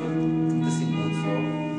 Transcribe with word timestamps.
30 0.00 0.70
segundos 0.70 1.16
só. 1.18 1.69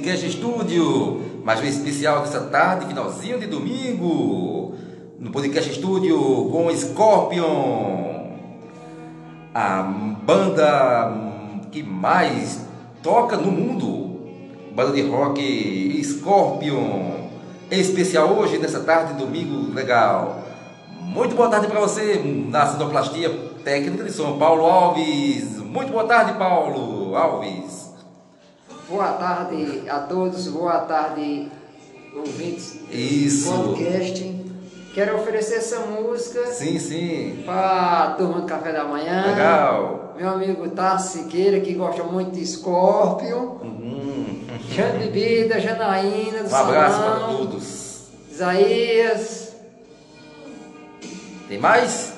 Podcast 0.00 0.26
estúdio, 0.26 1.20
mais 1.44 1.60
um 1.60 1.64
especial 1.64 2.22
dessa 2.22 2.40
tarde, 2.40 2.86
finalzinho 2.86 3.38
de 3.38 3.46
domingo, 3.46 4.74
no 5.18 5.30
podcast 5.30 5.70
estúdio 5.70 6.16
com 6.50 6.74
Scorpion, 6.74 8.30
a 9.54 9.82
banda 10.22 11.12
que 11.70 11.82
mais 11.82 12.66
toca 13.02 13.36
no 13.36 13.52
mundo, 13.52 14.20
banda 14.74 14.92
de 14.92 15.02
rock 15.02 16.02
Scorpion, 16.02 17.28
especial 17.70 18.32
hoje, 18.38 18.56
nessa 18.56 18.80
tarde 18.80 19.12
de 19.12 19.18
domingo, 19.18 19.70
legal. 19.74 20.42
Muito 20.98 21.36
boa 21.36 21.50
tarde 21.50 21.66
para 21.66 21.78
você 21.78 22.22
na 22.24 22.66
Sinoplastia 22.66 23.28
Técnica 23.62 24.04
de 24.04 24.12
São 24.12 24.38
Paulo 24.38 24.64
Alves. 24.64 25.58
Muito 25.58 25.92
boa 25.92 26.04
tarde, 26.04 26.38
Paulo 26.38 27.14
Alves. 27.14 27.89
Boa 28.90 29.12
tarde 29.12 29.84
a 29.88 30.00
todos, 30.00 30.48
boa 30.48 30.80
tarde, 30.80 31.48
ouvintes 32.12 32.72
do 32.90 32.92
Isso. 32.92 33.48
podcast. 33.52 34.44
Quero 34.92 35.16
oferecer 35.20 35.58
essa 35.58 35.78
música 35.86 36.44
Sim, 36.46 36.76
sim. 36.80 37.42
para 37.46 38.02
a 38.02 38.10
turma 38.14 38.40
do 38.40 38.46
café 38.48 38.72
da 38.72 38.82
manhã. 38.82 39.26
Legal. 39.28 40.14
Meu 40.18 40.30
amigo 40.30 40.68
Tassi 40.70 41.18
Siqueira, 41.18 41.60
que 41.60 41.72
gosta 41.74 42.02
muito 42.02 42.32
de 42.32 42.44
Scorpion. 42.44 43.58
Uhum. 43.62 44.40
Jane 44.72 45.06
Bebida, 45.06 45.60
Janaína 45.60 46.42
do 46.42 46.50
Um 46.50 46.56
abraço 46.56 46.98
para 46.98 47.10
Salão, 47.14 47.36
todos. 47.36 48.08
Isaías. 48.28 49.52
Tem 51.48 51.58
mais? 51.60 52.09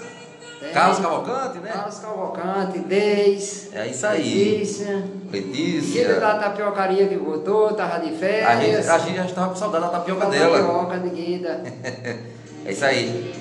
Tem 0.63 0.73
Carlos 0.73 0.99
Cavalcante, 0.99 1.59
né? 1.59 1.71
Carlos 1.73 1.99
Cavalcante, 1.99 2.79
Deis. 2.79 3.69
É 3.73 3.87
isso 3.89 4.07
aí. 4.07 4.59
Letícia. 4.59 5.05
Letícia. 5.33 6.21
da 6.21 6.39
tapiocaria 6.39 7.09
que 7.09 7.17
voltou, 7.17 7.73
tava 7.73 7.99
de 7.99 8.07
A 8.07 8.11
gente, 8.11 8.19
férias. 8.19 8.89
a 8.89 8.99
gente 8.99 9.17
já 9.17 9.25
estava 9.25 9.49
com 9.49 9.57
saudade 9.57 9.85
da 9.85 9.91
tapioca 9.91 10.27
Da 10.27 10.31
dela. 10.31 10.59
Tapioca 10.59 10.99
de 10.99 11.11
Guida. 11.11 11.63
É 12.65 12.71
isso 12.71 12.85
aí. 12.85 13.35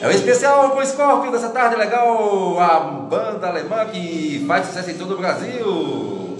É 0.00 0.08
o 0.08 0.10
especial 0.10 0.70
com 0.70 0.80
o 0.80 0.84
Scorpion 0.84 1.30
dessa 1.30 1.50
tarde 1.50 1.76
legal. 1.76 2.58
A 2.58 2.80
banda 2.80 3.46
alemã 3.46 3.86
que 3.86 4.44
faz 4.44 4.66
sucesso 4.66 4.90
em 4.90 4.94
todo 4.94 5.14
o 5.14 5.18
Brasil. 5.18 6.36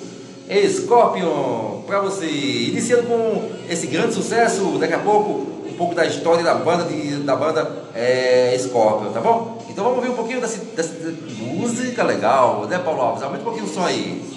Scorpion, 0.68 1.82
pra 1.86 2.00
você. 2.00 2.26
Iniciando 2.26 3.04
com 3.04 3.50
esse 3.68 3.86
grande 3.86 4.14
sucesso, 4.14 4.76
daqui 4.78 4.94
a 4.94 4.98
pouco, 4.98 5.30
um 5.30 5.55
pouco 5.76 5.94
da 5.94 6.06
história 6.06 6.42
da 6.42 6.54
banda 6.54 6.84
de, 6.84 7.18
da 7.18 7.36
banda 7.36 7.70
é, 7.94 8.56
Scorpion, 8.58 9.12
tá 9.12 9.20
bom? 9.20 9.64
Então 9.68 9.84
vamos 9.84 10.02
ver 10.02 10.10
um 10.10 10.14
pouquinho 10.14 10.40
dessa, 10.40 10.64
dessa 10.74 10.94
música 11.38 12.02
legal, 12.02 12.66
né, 12.66 12.78
Paulo 12.78 13.00
Alves? 13.02 13.22
Aumenta 13.22 13.42
um 13.42 13.44
pouquinho 13.44 13.66
o 13.66 13.68
som 13.68 13.84
aí. 13.84 14.36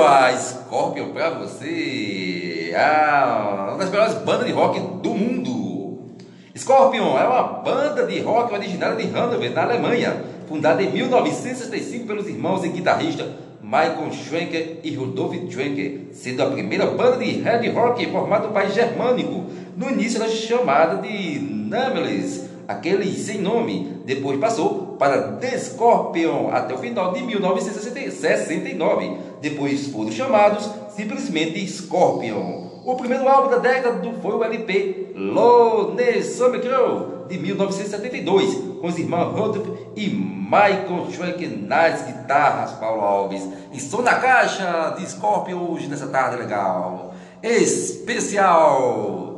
Boa! 0.00 0.32
Scorpion 0.34 1.10
pra 1.10 1.30
você! 1.30 2.74
Ah, 2.74 3.66
uma 3.68 3.78
das 3.78 3.90
melhores 3.90 4.14
bandas 4.14 4.46
de 4.46 4.52
rock 4.52 4.80
do 5.02 5.10
mundo! 5.10 6.16
Scorpion 6.56 7.18
é 7.18 7.24
uma 7.24 7.42
banda 7.42 8.06
de 8.06 8.20
rock 8.20 8.54
originária 8.54 8.96
de 8.96 9.06
Hannover, 9.10 9.52
na 9.52 9.62
Alemanha, 9.62 10.24
fundada 10.48 10.82
em 10.82 10.90
1965 10.90 12.06
pelos 12.06 12.26
irmãos 12.26 12.64
e 12.64 12.68
guitarrista 12.68 13.28
Michael 13.62 14.10
Schwenker 14.10 14.78
e 14.82 14.94
Rudolf 14.94 15.34
Schwenker, 15.50 16.08
sendo 16.12 16.42
a 16.42 16.50
primeira 16.50 16.86
banda 16.86 17.18
de 17.18 17.40
hard 17.42 17.66
rock 17.74 18.06
formada 18.10 18.46
no 18.46 18.54
país 18.54 18.74
germânico, 18.74 19.44
no 19.76 19.90
início 19.90 20.20
era 20.20 20.30
chamada 20.30 20.96
de 21.02 21.38
Nameless, 21.40 22.48
aquele 22.66 23.12
sem 23.12 23.38
nome, 23.38 24.00
depois 24.06 24.40
passou 24.40 24.79
para 25.00 25.32
The 25.38 25.58
Scorpion 25.58 26.50
até 26.52 26.74
o 26.74 26.78
final 26.78 27.10
de 27.14 27.22
1969. 27.22 29.16
Depois 29.40 29.86
foram 29.86 30.12
chamados 30.12 30.70
simplesmente 30.94 31.66
Scorpion. 31.66 32.68
O 32.84 32.94
primeiro 32.96 33.26
álbum 33.26 33.48
da 33.48 33.56
década 33.56 33.98
foi 34.20 34.34
o 34.34 34.44
LP 34.44 35.12
Lone 35.14 36.22
Summer 36.22 36.60
Girl, 36.60 37.26
de 37.26 37.38
1972, 37.38 38.54
com 38.78 38.88
os 38.88 38.98
irmãos 38.98 39.32
Rudolph 39.32 39.68
e 39.96 40.10
Michael 40.10 41.06
Schwenker 41.10 41.48
nas 41.62 42.02
guitarras, 42.02 42.72
Paulo 42.72 43.00
Alves. 43.00 43.48
E 43.72 43.80
som 43.80 44.02
na 44.02 44.16
caixa 44.16 44.96
de 44.98 45.10
Scorpion 45.10 45.66
hoje 45.70 45.86
nessa 45.86 46.08
tarde 46.08 46.36
legal. 46.36 47.14
Especial 47.42 49.29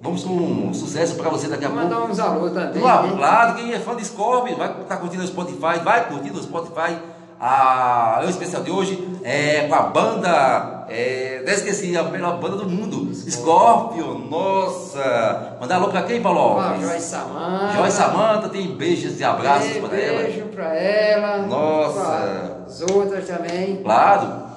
Vamos 0.00 0.22
com 0.22 0.32
um 0.32 0.72
sucesso 0.72 1.16
para 1.16 1.28
você 1.28 1.48
daqui 1.48 1.64
a 1.64 1.68
pouco. 1.68 1.84
Mandar 1.84 2.02
uns 2.02 2.20
alô 2.20 2.48
também. 2.50 2.80
Um 2.80 2.86
aplauso, 2.86 3.56
quem 3.56 3.72
é 3.72 3.80
fã 3.80 3.96
de 3.96 4.04
Scorpion, 4.04 4.56
vai 4.56 4.70
estar 4.70 4.84
tá 4.84 4.96
curtindo 4.96 5.24
o 5.24 5.26
Spotify, 5.26 5.80
vai 5.82 6.08
curtir 6.08 6.30
no 6.30 6.42
Spotify. 6.42 6.96
A, 7.40 8.22
o 8.24 8.28
especial 8.28 8.62
de 8.64 8.70
hoje 8.70 9.08
é 9.22 9.68
com 9.68 9.74
a 9.74 9.82
banda, 9.82 10.86
é, 10.88 11.44
esqueci, 11.46 11.96
a 11.96 12.02
melhor 12.02 12.40
banda 12.40 12.56
do 12.56 12.68
mundo, 12.68 13.14
Scorpion, 13.14 14.18
nossa. 14.28 15.56
Mandar 15.60 15.76
alô 15.76 15.88
para 15.88 16.02
quem, 16.02 16.20
Paulo? 16.20 16.56
Para 16.56 16.78
Joyce 16.78 17.10
Samanta. 17.10 17.76
Joyce 17.76 17.96
Samanta, 17.96 18.48
tem 18.48 18.76
beijos 18.76 19.20
e 19.20 19.24
abraços 19.24 19.76
para 19.76 19.96
ela. 19.96 20.22
Beijo 20.22 20.46
para 20.46 20.74
ela. 20.74 21.46
Nossa. 21.46 22.64
As 22.66 22.80
outras 22.82 23.26
também. 23.26 23.82
Claro. 23.82 24.48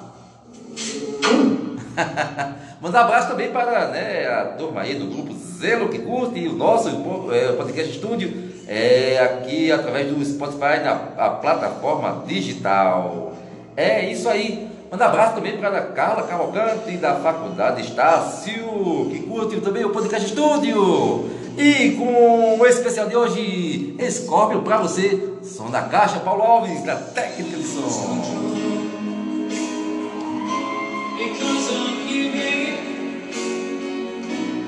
Mandar 2.81 3.01
abraço 3.01 3.27
também 3.27 3.51
para 3.51 3.89
né, 3.89 4.27
a 4.27 4.45
turma 4.57 4.81
aí 4.81 4.95
do 4.95 5.05
grupo 5.05 5.35
Zelo 5.35 5.87
que 5.87 5.99
curte 5.99 6.47
o 6.47 6.53
nosso 6.53 6.89
é, 7.31 7.51
podcast 7.51 7.91
estúdio 7.91 8.51
é, 8.67 9.19
aqui 9.19 9.71
através 9.71 10.07
do 10.07 10.25
Spotify 10.25 10.83
na 10.83 10.95
plataforma 11.29 12.23
digital. 12.25 13.33
É 13.77 14.09
isso 14.09 14.27
aí. 14.27 14.67
Manda 14.89 15.05
abraço 15.05 15.35
também 15.35 15.57
para 15.57 15.77
a 15.77 15.81
Carla 15.83 16.23
Cavalcante 16.23 16.97
da 16.97 17.13
Faculdade 17.15 17.81
Estácio, 17.81 19.07
que 19.11 19.19
curte 19.29 19.61
também 19.61 19.85
o 19.85 19.91
podcast 19.91 20.27
estúdio. 20.27 21.29
E 21.55 21.91
com 21.91 22.59
o 22.59 22.65
especial 22.65 23.07
de 23.07 23.15
hoje, 23.15 23.95
Scorpio 24.09 24.63
para 24.63 24.77
você, 24.77 25.35
som 25.43 25.69
da 25.69 25.83
caixa, 25.83 26.19
Paulo 26.21 26.41
Alves, 26.41 26.83
da 26.83 26.95
técnica 26.95 27.57
de 27.57 27.63
som. 27.63 28.41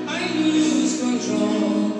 I 0.08 0.32
lose 0.38 1.00
control. 1.00 1.93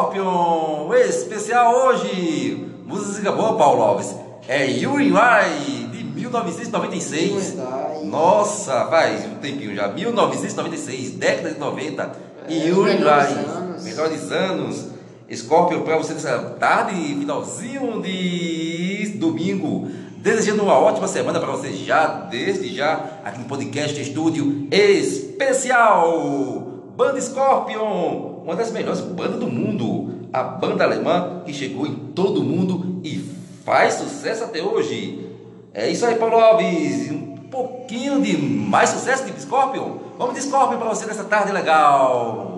Scorpion, 0.00 0.94
especial 0.94 1.74
hoje. 1.74 2.66
Música 2.86 3.30
boa, 3.32 3.54
Paulo 3.54 3.82
Alves. 3.82 4.14
É 4.48 4.64
Yuri 4.64 5.12
Wai, 5.12 5.88
de 5.92 6.02
1996. 6.02 7.56
Nossa, 8.04 8.86
faz 8.86 9.26
um 9.26 9.34
tempinho 9.34 9.76
já. 9.76 9.88
1996, 9.88 11.10
década 11.16 11.50
de 11.50 11.60
90. 11.60 12.12
É, 12.48 12.54
Yuri 12.54 13.04
Wai, 13.04 13.44
melhores 13.82 14.32
anos. 14.32 14.86
Scorpion 15.30 15.82
para 15.82 15.98
você 15.98 16.14
nessa 16.14 16.38
tarde, 16.58 16.94
finalzinho 16.94 18.00
de 18.00 19.16
domingo. 19.18 19.86
Desejando 20.16 20.62
uma 20.62 20.78
ótima 20.78 21.08
semana 21.08 21.38
para 21.38 21.50
você 21.52 21.74
já, 21.74 22.06
desde 22.06 22.74
já, 22.74 23.20
aqui 23.22 23.38
no 23.38 23.44
podcast 23.44 24.00
Estúdio 24.00 24.66
Especial. 24.70 26.10
Banda 26.96 27.18
Scorpion, 27.18 28.29
uma 28.44 28.54
das 28.54 28.70
melhores 28.72 29.00
bandas 29.00 29.38
do 29.38 29.46
mundo. 29.46 30.28
A 30.32 30.42
banda 30.42 30.84
alemã 30.84 31.42
que 31.44 31.52
chegou 31.52 31.86
em 31.86 31.94
todo 32.14 32.40
o 32.40 32.44
mundo 32.44 33.00
e 33.02 33.18
faz 33.64 33.94
sucesso 33.94 34.44
até 34.44 34.62
hoje. 34.62 35.28
É 35.74 35.88
isso 35.88 36.06
aí, 36.06 36.16
Paulo 36.16 36.36
Alves. 36.36 37.10
Um 37.10 37.36
pouquinho 37.50 38.20
de 38.20 38.36
mais 38.36 38.90
sucesso 38.90 39.24
de 39.24 39.40
Scorpion. 39.40 39.98
Vamos 40.18 40.34
de 40.34 40.42
Scorpion 40.42 40.78
para 40.78 40.88
você 40.88 41.06
nessa 41.06 41.24
tarde 41.24 41.52
legal. 41.52 42.49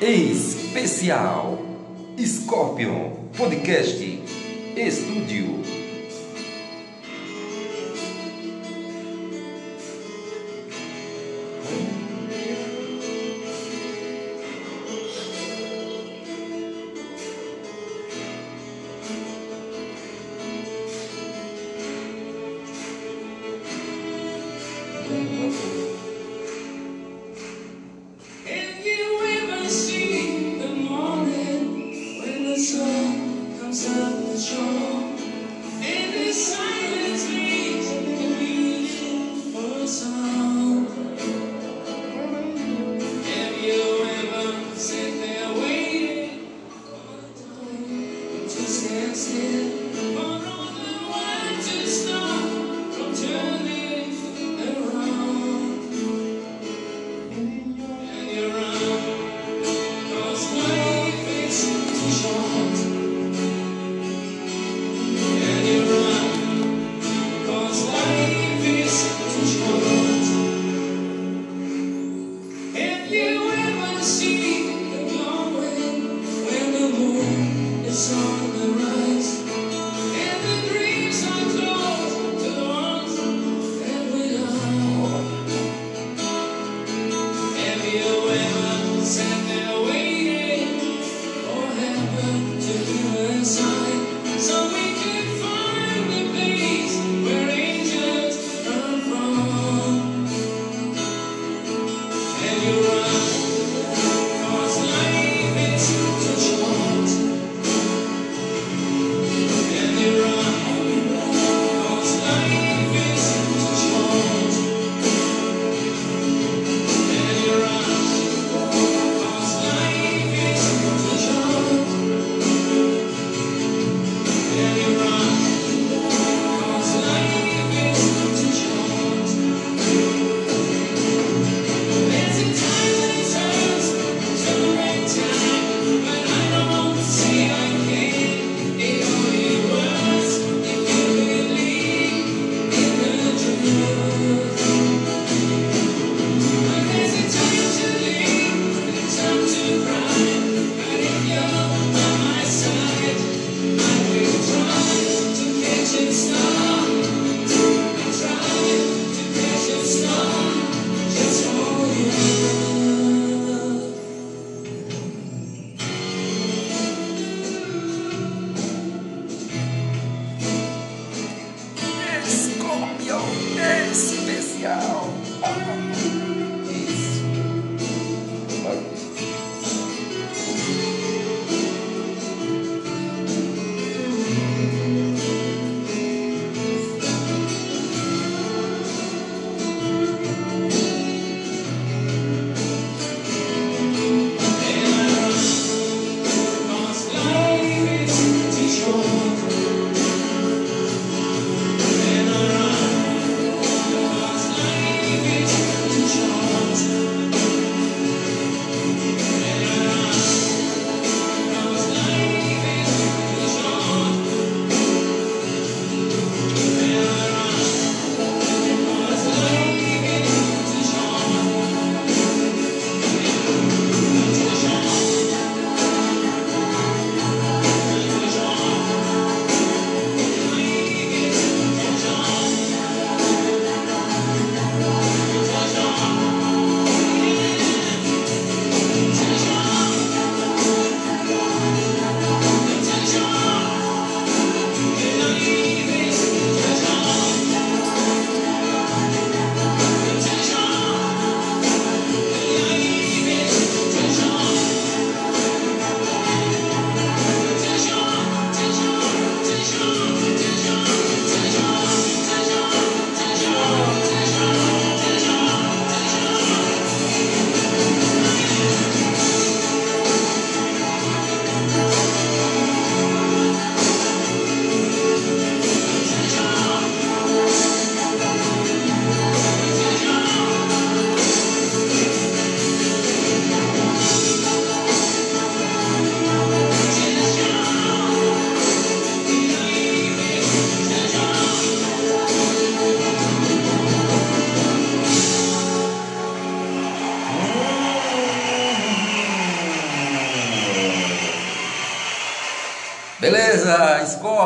Especial 0.00 1.58
Scorpion 2.18 3.30
Podcast 3.36 4.00
Estúdio 4.74 5.85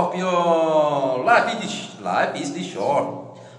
Scorpion, 0.01 1.25
Live, 1.25 1.57
de, 1.61 2.03
live 2.03 2.41
is 2.41 2.51
the 2.51 2.63
Shore. 2.63 3.07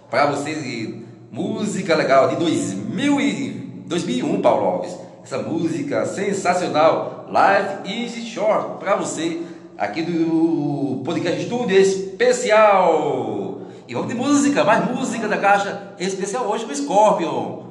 Para 0.10 0.26
você, 0.26 0.96
música 1.32 1.96
legal 1.96 2.30
de 2.30 2.36
2000 2.38 3.22
e 3.22 3.52
2001, 3.86 4.42
Paulo 4.42 4.66
Alves. 4.66 4.98
Essa 5.24 5.38
música 5.38 6.04
sensacional, 6.08 7.28
Live 7.30 8.08
is 8.08 8.26
Short, 8.26 8.80
para 8.80 8.96
você, 8.96 9.44
aqui 9.78 10.02
do 10.02 11.04
Podcast 11.04 11.44
Estúdio 11.44 11.78
Especial. 11.78 13.62
E 13.88 13.94
vamos 13.94 14.10
de 14.10 14.16
música, 14.16 14.64
mais 14.64 14.90
música 14.90 15.28
da 15.28 15.38
caixa 15.38 15.94
especial 16.00 16.46
hoje 16.48 16.66
com 16.66 16.74
Scorpion. 16.74 17.62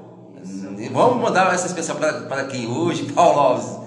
Vamos 0.93 1.21
mandar 1.21 1.53
essa 1.53 1.67
especial 1.67 1.99
para 2.29 2.45
quem 2.45 2.69
hoje, 2.69 3.11
Paulo 3.13 3.41
Alves? 3.41 3.81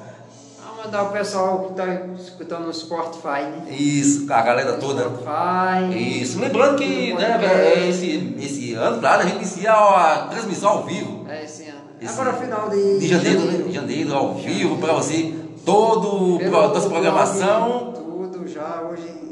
Mandar 0.84 1.04
o 1.04 1.10
pessoal 1.12 1.60
que 1.60 1.72
está 1.72 1.86
escutando 2.18 2.66
no 2.66 2.74
Spotify, 2.74 3.44
né? 3.44 3.66
Isso, 3.70 4.32
a 4.32 4.42
galera 4.42 4.74
toda. 4.74 5.04
Spotify. 5.04 6.22
Isso, 6.22 6.40
lembrando 6.40 6.78
que 6.78 7.14
né, 7.14 7.88
esse, 7.88 8.36
esse 8.40 8.74
ano, 8.74 9.00
claro, 9.00 9.22
a 9.22 9.26
gente 9.26 9.38
inicia 9.38 9.72
a 9.72 10.28
transmissão 10.30 10.70
ao 10.70 10.84
vivo. 10.84 11.26
É, 11.30 11.46
esse 11.46 11.64
ano. 11.64 11.84
Esse 12.02 12.20
Agora 12.20 12.34
final 12.34 12.70
de, 12.70 13.00
de 13.00 13.08
janeiro, 13.08 13.40
né? 13.40 13.64
De 13.64 13.72
janeiro, 13.72 14.14
ao 14.14 14.36
vivo, 14.36 14.78
para 14.78 14.94
você, 14.94 15.34
todo 15.66 16.38
toda 16.40 16.78
essa 16.78 16.90
programação. 16.90 17.94
Blog, 17.94 18.32
tudo 18.34 18.48
já 18.48 18.82
hoje 18.82 19.24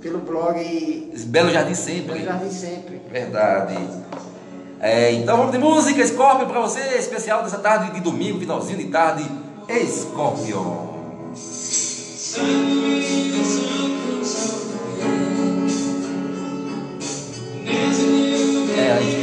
pelo 0.00 0.18
blog. 0.18 1.12
Belo 1.26 1.50
Jardim 1.50 1.74
sempre. 1.74 2.12
Belo 2.12 2.24
Jardim 2.24 2.50
sempre. 2.50 3.02
Verdade. 3.10 3.76
É, 4.80 5.12
então 5.12 5.38
vamos 5.38 5.50
de 5.50 5.58
música, 5.58 6.06
Scorpion, 6.06 6.46
para 6.46 6.60
você, 6.60 6.98
especial 6.98 7.42
dessa 7.42 7.58
tarde 7.58 7.92
de 7.94 8.00
domingo, 8.00 8.38
finalzinho 8.38 8.78
de 8.78 8.84
tarde. 8.84 9.24
Scorpion. 9.86 10.94
É, 18.76 19.13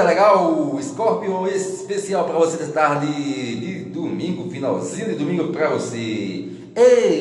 Beleza? 0.00 0.04
Legal? 0.04 0.78
Scorpion 0.80 1.46
especial 1.46 2.24
para 2.24 2.38
você 2.38 2.64
de 2.64 2.72
tarde 2.72 3.06
de 3.06 3.84
domingo, 3.84 4.50
finalzinho 4.50 5.10
de 5.10 5.14
domingo 5.16 5.52
para 5.52 5.68
você. 5.70 6.48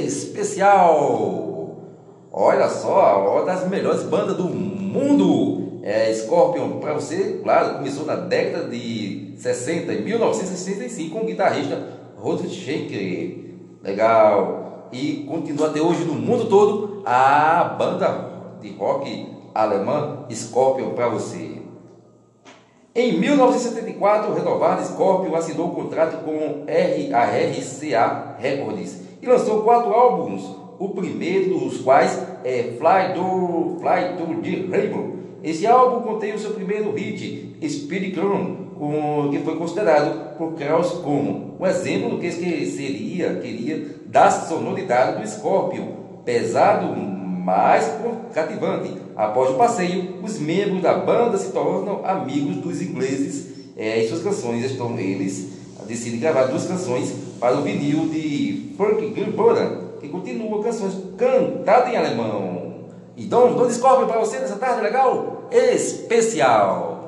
Especial! 0.06 1.78
Olha 2.32 2.70
só, 2.70 3.34
uma 3.34 3.46
das 3.46 3.68
melhores 3.68 4.04
bandas 4.04 4.38
do 4.38 4.46
mundo. 4.46 5.80
É 5.82 6.14
Scorpion 6.14 6.80
para 6.80 6.94
você, 6.94 7.40
claro, 7.42 7.76
começou 7.78 8.06
na 8.06 8.16
década 8.16 8.68
de 8.70 9.34
60, 9.38 9.94
em 9.94 10.04
1965, 10.04 11.18
com 11.18 11.24
o 11.24 11.28
guitarrista 11.28 11.88
Roderick 12.18 12.54
Schenker. 12.54 13.38
Legal! 13.82 14.90
E 14.92 15.26
continua 15.28 15.68
até 15.68 15.82
hoje 15.82 16.04
no 16.04 16.14
mundo 16.14 16.46
todo 16.46 17.02
a 17.06 17.76
banda 17.78 18.58
de 18.62 18.76
rock 18.76 19.28
alemã 19.54 20.26
Scorpion 20.32 20.92
para 20.92 21.08
você. 21.08 21.59
Em 23.02 23.18
1974, 23.18 24.30
o 24.30 24.36
renovado 24.36 24.86
Scorpion 24.86 25.34
assinou 25.34 25.68
um 25.68 25.74
contrato 25.74 26.22
com 26.26 26.66
a 26.68 27.24
RCA 27.24 28.36
Records 28.38 29.00
e 29.22 29.26
lançou 29.26 29.62
quatro 29.62 29.94
álbuns, 29.94 30.44
o 30.78 30.90
primeiro 30.90 31.60
dos 31.60 31.78
quais 31.78 32.22
é 32.44 32.74
Fly 32.78 33.14
to, 33.16 33.78
Fly 33.80 34.18
to 34.18 34.42
the 34.42 34.78
Rainbow. 34.78 35.16
Esse 35.42 35.66
álbum 35.66 36.02
contém 36.02 36.34
o 36.34 36.40
seu 36.40 36.52
primeiro 36.52 36.92
hit, 36.92 37.56
Spirit 37.70 38.12
Clone, 38.12 38.68
que 39.32 39.40
foi 39.46 39.56
considerado 39.56 40.38
por 40.38 40.56
Kraus 40.56 40.92
como 41.02 41.56
um 41.58 41.66
exemplo 41.66 42.10
do 42.10 42.18
que 42.18 42.30
seria, 42.30 43.36
queria, 43.36 43.96
da 44.08 44.30
sonoridade 44.30 45.22
do 45.22 45.26
Scorpion, 45.26 45.88
pesado, 46.26 46.94
mais 47.40 47.92
cativante. 48.34 48.96
Após 49.16 49.52
o 49.52 49.54
passeio, 49.56 50.20
os 50.24 50.40
membros 50.40 50.82
da 50.82 50.94
banda 50.94 51.38
se 51.38 51.52
tornam 51.52 52.06
amigos 52.06 52.58
dos 52.58 52.82
ingleses 52.82 53.48
é, 53.76 54.04
e 54.04 54.08
suas 54.08 54.22
canções 54.22 54.64
estão 54.66 54.98
eles 54.98 55.60
decidem 55.90 56.20
gravar 56.20 56.44
duas 56.44 56.66
canções 56.66 57.12
para 57.40 57.56
o 57.56 57.64
vinil 57.64 58.10
de 58.10 58.76
Frank 58.78 59.02
Gilbert, 59.14 60.00
que 60.00 60.08
continua 60.08 60.64
canções 60.64 60.96
cantadas 61.18 61.92
em 61.92 61.98
alemão. 61.98 62.86
Então, 63.18 63.56
Don 63.56 63.70
Scorpion 63.70 64.06
para 64.06 64.20
você 64.20 64.38
nessa 64.38 64.56
tarde 64.56 64.82
legal? 64.82 65.50
Especial! 65.52 66.99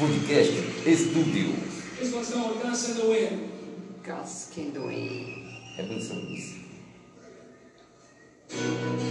Podcast 0.00 0.52
Estúdio. 0.86 1.52
In 2.00 2.96
the 2.96 3.06
Wind. 3.06 3.50
Gus 4.02 4.56
in 4.56 4.72
the 4.72 4.78
Wind. 4.78 5.44
É 5.76 5.82
pensando 5.82 6.24
nisso. 6.24 6.58
Scorpio 8.48 9.10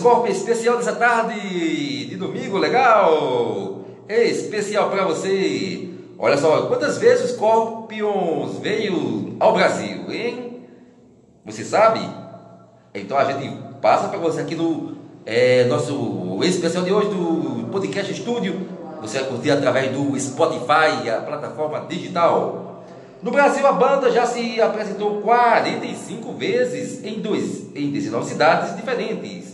O 0.00 0.02
Scorpio 0.02 0.32
especial 0.32 0.78
dessa 0.78 0.94
tarde 0.94 2.06
de 2.06 2.16
domingo, 2.16 2.56
legal? 2.56 3.84
Especial 4.08 4.88
para 4.88 5.04
você. 5.04 5.90
Olha 6.18 6.38
só, 6.38 6.62
quantas 6.68 6.96
vezes 6.96 7.26
o 7.26 7.34
Scorpions 7.34 8.58
veio 8.60 9.36
ao 9.38 9.52
Brasil, 9.52 10.10
hein? 10.10 10.62
Você 11.44 11.64
sabe? 11.64 12.00
Então 12.94 13.18
a 13.18 13.24
gente 13.24 13.54
passa 13.82 14.08
para 14.08 14.18
você 14.18 14.40
aqui 14.40 14.54
no 14.54 14.96
é, 15.26 15.64
nosso 15.64 16.40
especial 16.44 16.82
de 16.82 16.94
hoje 16.94 17.10
do 17.10 17.68
Podcast 17.70 18.10
Estúdio. 18.10 18.66
Você 19.02 19.18
vai 19.18 19.28
curtir 19.28 19.50
através 19.50 19.92
do 19.92 20.18
Spotify, 20.18 21.10
a 21.10 21.20
plataforma 21.20 21.84
digital. 21.86 22.86
No 23.22 23.30
Brasil, 23.30 23.66
a 23.66 23.72
banda 23.72 24.10
já 24.10 24.24
se 24.24 24.62
apresentou 24.62 25.20
45 25.20 26.32
vezes 26.32 27.04
em, 27.04 27.20
dois, 27.20 27.66
em 27.76 27.90
19 27.90 28.24
cidades 28.24 28.74
diferentes, 28.74 29.49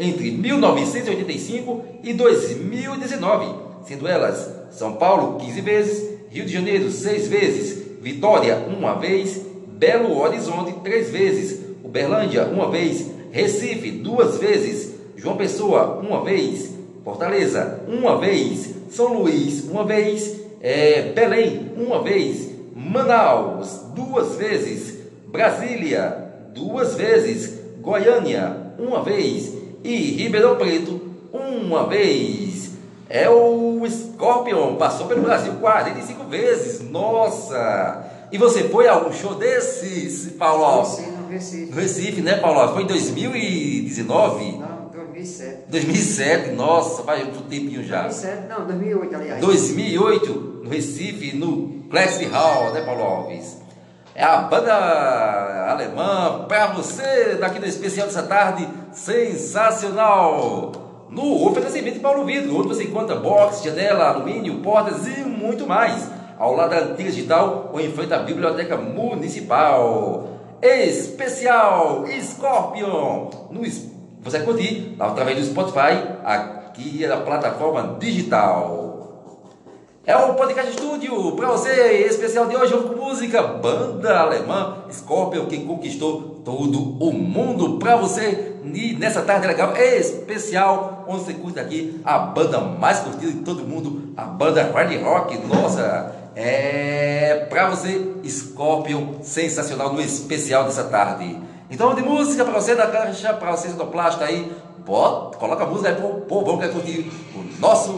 entre 0.00 0.30
1985 0.30 1.84
e 2.02 2.14
2019, 2.14 3.54
sendo 3.86 4.08
elas 4.08 4.50
São 4.70 4.94
Paulo 4.94 5.38
15 5.38 5.60
vezes, 5.60 6.10
Rio 6.30 6.46
de 6.46 6.52
Janeiro 6.52 6.90
6 6.90 7.28
vezes, 7.28 7.82
Vitória 8.00 8.56
uma 8.56 8.94
vez, 8.94 9.42
Belo 9.68 10.18
Horizonte 10.18 10.72
três 10.82 11.10
vezes, 11.10 11.60
Uberlândia 11.84 12.46
uma 12.46 12.70
vez, 12.70 13.06
Recife 13.30 13.90
duas 13.90 14.38
vezes, 14.38 14.94
João 15.16 15.36
Pessoa 15.36 16.00
uma 16.02 16.24
vez, 16.24 16.70
Fortaleza 17.04 17.80
uma 17.86 18.18
vez, 18.18 18.74
São 18.90 19.12
Luís 19.12 19.64
uma 19.64 19.84
vez, 19.84 20.40
é, 20.62 21.12
Belém 21.12 21.72
uma 21.76 22.02
vez, 22.02 22.48
Manaus, 22.74 23.82
duas 23.94 24.36
vezes, 24.36 24.98
Brasília, 25.28 26.30
duas 26.54 26.94
vezes, 26.94 27.58
Goiânia, 27.80 28.56
uma 28.78 29.02
vez, 29.02 29.59
e 29.82 29.96
Ribeirão 29.96 30.56
Preto, 30.56 31.00
uma 31.32 31.86
vez. 31.86 32.70
É 33.08 33.28
o 33.28 33.82
Scorpion, 33.88 34.76
passou 34.76 35.06
pelo 35.06 35.22
Brasil 35.22 35.54
45 35.54 36.24
vezes, 36.24 36.80
nossa! 36.88 38.06
E 38.30 38.38
você 38.38 38.68
foi 38.68 38.86
a 38.86 38.92
algum 38.92 39.12
show 39.12 39.34
desses, 39.34 40.30
Paulo? 40.38 40.84
Sim, 40.84 41.10
no 41.10 41.28
Recife. 41.28 41.70
No 41.70 41.76
Recife, 41.76 42.20
né, 42.20 42.36
Paulo? 42.36 42.72
Foi 42.72 42.84
em 42.84 42.86
2019? 42.86 44.58
Não, 44.58 44.88
2007. 44.92 45.62
2007, 45.68 46.50
nossa, 46.52 47.02
faz 47.02 47.26
um 47.26 47.42
tempinho 47.42 47.82
já. 47.82 48.02
2007, 48.02 48.48
não, 48.48 48.66
2008, 48.66 49.16
aliás. 49.16 49.40
2008, 49.40 50.60
no 50.62 50.70
Recife, 50.70 51.36
no 51.36 51.82
Classic 51.90 52.26
Hall, 52.26 52.72
né, 52.72 52.82
Paulo 52.82 53.02
Alves? 53.02 53.56
É 54.20 54.22
a 54.22 54.36
banda 54.36 54.74
alemã 55.70 56.44
para 56.46 56.66
você 56.66 57.38
daqui 57.40 57.58
no 57.58 57.64
especial 57.64 58.06
dessa 58.06 58.24
tarde, 58.24 58.68
sensacional! 58.92 60.72
No 61.08 61.48
oferecimento 61.48 61.94
de 61.94 62.00
Paulo 62.00 62.26
Vidro, 62.26 62.54
onde 62.58 62.68
você 62.68 62.84
encontra 62.84 63.16
box, 63.16 63.64
janela, 63.64 64.10
alumínio, 64.10 64.58
portas 64.58 65.06
e 65.06 65.22
muito 65.22 65.66
mais. 65.66 66.06
Ao 66.38 66.54
lado 66.54 66.68
da 66.68 66.80
antiga 66.80 67.10
digital 67.10 67.70
ou 67.72 67.80
em 67.80 67.90
frente 67.92 68.12
à 68.12 68.18
Biblioteca 68.18 68.76
Municipal. 68.76 70.28
Especial 70.60 72.04
Scorpion! 72.20 73.30
No, 73.50 73.62
você 74.20 74.40
curtir 74.40 74.96
através 75.00 75.38
do 75.38 75.46
Spotify, 75.46 75.96
aqui 76.22 77.06
na 77.06 77.16
plataforma 77.16 77.96
digital. 77.98 78.89
É 80.06 80.16
o 80.16 80.32
Podcast 80.32 80.70
Estúdio 80.70 81.32
para 81.32 81.48
você, 81.48 82.06
especial 82.08 82.46
de 82.46 82.56
hoje, 82.56 82.72
com 82.72 82.96
música, 82.96 83.42
banda 83.42 84.18
alemã, 84.18 84.78
Scorpion, 84.90 85.44
que 85.44 85.58
conquistou 85.58 86.40
todo 86.42 86.96
o 86.98 87.12
mundo 87.12 87.78
para 87.78 87.96
você 87.96 88.56
e 88.64 88.94
nessa 88.94 89.20
tarde 89.20 89.46
legal 89.46 89.76
especial, 89.76 91.04
onde 91.06 91.24
você 91.24 91.34
curte 91.34 91.60
aqui 91.60 92.00
a 92.02 92.18
banda 92.18 92.60
mais 92.60 93.00
curtida 93.00 93.30
de 93.30 93.40
todo 93.40 93.62
mundo, 93.62 94.14
a 94.16 94.24
banda 94.24 94.62
hard 94.72 95.02
rock, 95.02 95.38
nossa, 95.46 96.14
é 96.34 97.46
para 97.50 97.68
você, 97.68 98.14
Scorpion, 98.26 99.22
sensacional 99.22 99.92
no 99.92 100.00
especial 100.00 100.64
dessa 100.64 100.84
tarde. 100.84 101.38
Então, 101.70 101.94
de 101.94 102.02
música 102.02 102.42
para 102.42 102.54
você 102.58 102.74
da 102.74 102.86
caixa, 102.86 103.34
para 103.34 103.50
você 103.50 103.68
do 103.68 103.86
plástico 103.86 104.24
aí, 104.24 104.50
bota, 104.78 105.36
coloca 105.36 105.62
a 105.62 105.66
música 105.66 105.90
aí 105.90 105.96
povo 106.26 106.58
que 106.58 106.66
quer 106.66 106.72
curtir 106.72 107.12
o 107.34 107.60
nosso 107.60 107.92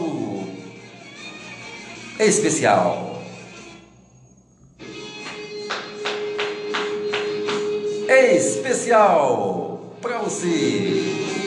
especial. 2.25 3.21
Especial 8.07 9.95
para 10.01 10.19
você. 10.19 11.42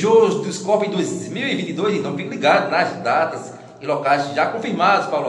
Shows 0.00 0.36
do 0.36 0.52
Scorpio 0.52 0.88
em 0.88 0.92
2022, 0.92 1.96
então 1.96 2.16
fique 2.16 2.30
ligado 2.30 2.70
nas 2.70 3.02
datas 3.02 3.52
e 3.80 3.86
locais 3.86 4.34
já 4.34 4.46
confirmados 4.46 5.06
para, 5.06 5.22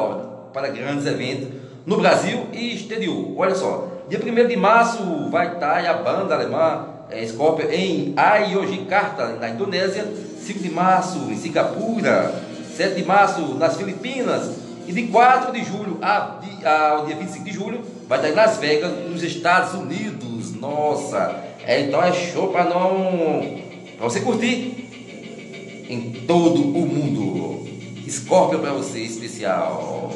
para 0.54 0.70
grandes 0.70 1.06
eventos 1.06 1.50
no 1.86 1.98
Brasil 1.98 2.48
e 2.54 2.76
exterior. 2.76 3.34
Olha 3.38 3.56
só, 3.56 3.88
dia 4.08 4.20
1 4.20 4.48
de 4.48 4.56
março 4.56 5.30
vai 5.30 5.54
estar 5.54 5.86
a 5.86 5.94
banda 5.94 6.36
alemã 6.36 6.88
é, 7.10 7.28
Scorpio 7.28 7.70
em 7.70 8.14
Ayogyakarta, 8.16 9.36
na 9.40 9.50
Indonésia. 9.50 10.06
5 10.40 10.60
de 10.60 10.72
março 10.72 11.20
em 11.30 11.36
Singapura. 11.36 12.34
7 12.76 12.96
de 12.96 13.04
março 13.06 13.42
nas 13.56 13.76
Filipinas. 13.76 14.50
E 14.88 14.94
de 14.94 15.04
4 15.08 15.52
de 15.52 15.64
julho 15.64 16.00
ao 16.02 17.06
dia 17.06 17.16
25 17.16 17.44
de 17.44 17.52
julho 17.52 17.82
vai 18.08 18.18
estar 18.18 18.30
em 18.30 18.36
Las 18.36 18.58
Vegas, 18.58 18.92
nos 19.10 19.22
Estados 19.22 19.74
Unidos. 19.74 20.56
Nossa, 20.56 21.36
é, 21.66 21.82
então 21.82 22.02
é 22.02 22.12
show 22.14 22.48
para 22.48 22.64
não. 22.64 23.61
Para 24.02 24.10
você 24.10 24.22
curtir 24.22 25.86
em 25.88 26.26
todo 26.26 26.60
o 26.60 26.88
mundo. 26.88 27.70
Scorpio 28.10 28.58
para 28.58 28.74
você 28.74 29.02
especial. 29.02 30.12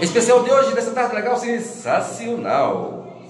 Especial 0.00 0.44
de 0.44 0.50
hoje, 0.52 0.72
dessa 0.72 0.92
tarde 0.92 1.16
legal, 1.16 1.36
sensacional. 1.36 3.24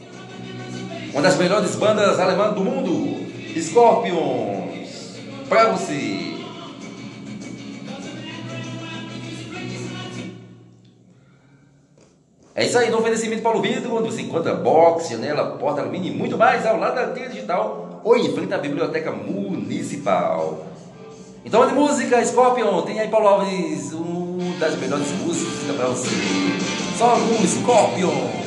Uma 1.10 1.22
das 1.22 1.38
melhores 1.38 1.74
bandas 1.74 2.20
alemãs 2.20 2.54
do 2.54 2.62
mundo, 2.62 3.26
Scorpions, 3.58 5.16
para 5.48 5.70
você. 5.70 6.36
É 12.59 12.64
isso 12.64 12.78
aí, 12.78 12.90
no 12.90 13.00
oferecimento 13.00 13.42
Paulo 13.42 13.61
Vidro, 13.61 13.94
onde 13.94 14.11
você 14.11 14.22
encontra 14.22 14.54
box, 14.54 15.11
janela, 15.11 15.59
porta, 15.59 15.82
alumínio 15.82 16.11
e 16.11 16.16
muito 16.16 16.38
mais 16.38 16.64
ao 16.64 16.78
lado 16.78 16.94
da 16.94 17.09
trilha 17.09 17.28
digital 17.28 18.00
ou 18.02 18.16
em 18.16 18.32
frente 18.32 18.54
à 18.54 18.57
Biblioteca 18.57 19.12
Municipal. 19.12 20.64
Então, 21.44 21.66
de 21.66 21.74
música, 21.74 22.24
Scorpion, 22.24 22.80
tem 22.80 22.98
aí 22.98 23.09
Paulo 23.09 23.28
Alves, 23.28 23.92
uma 23.92 24.59
das 24.59 24.74
melhores 24.78 25.12
músicas 25.22 25.76
para 25.76 25.86
você. 25.88 26.09
Só 26.96 27.16
um 27.16 27.46
Scorpion. 27.46 28.46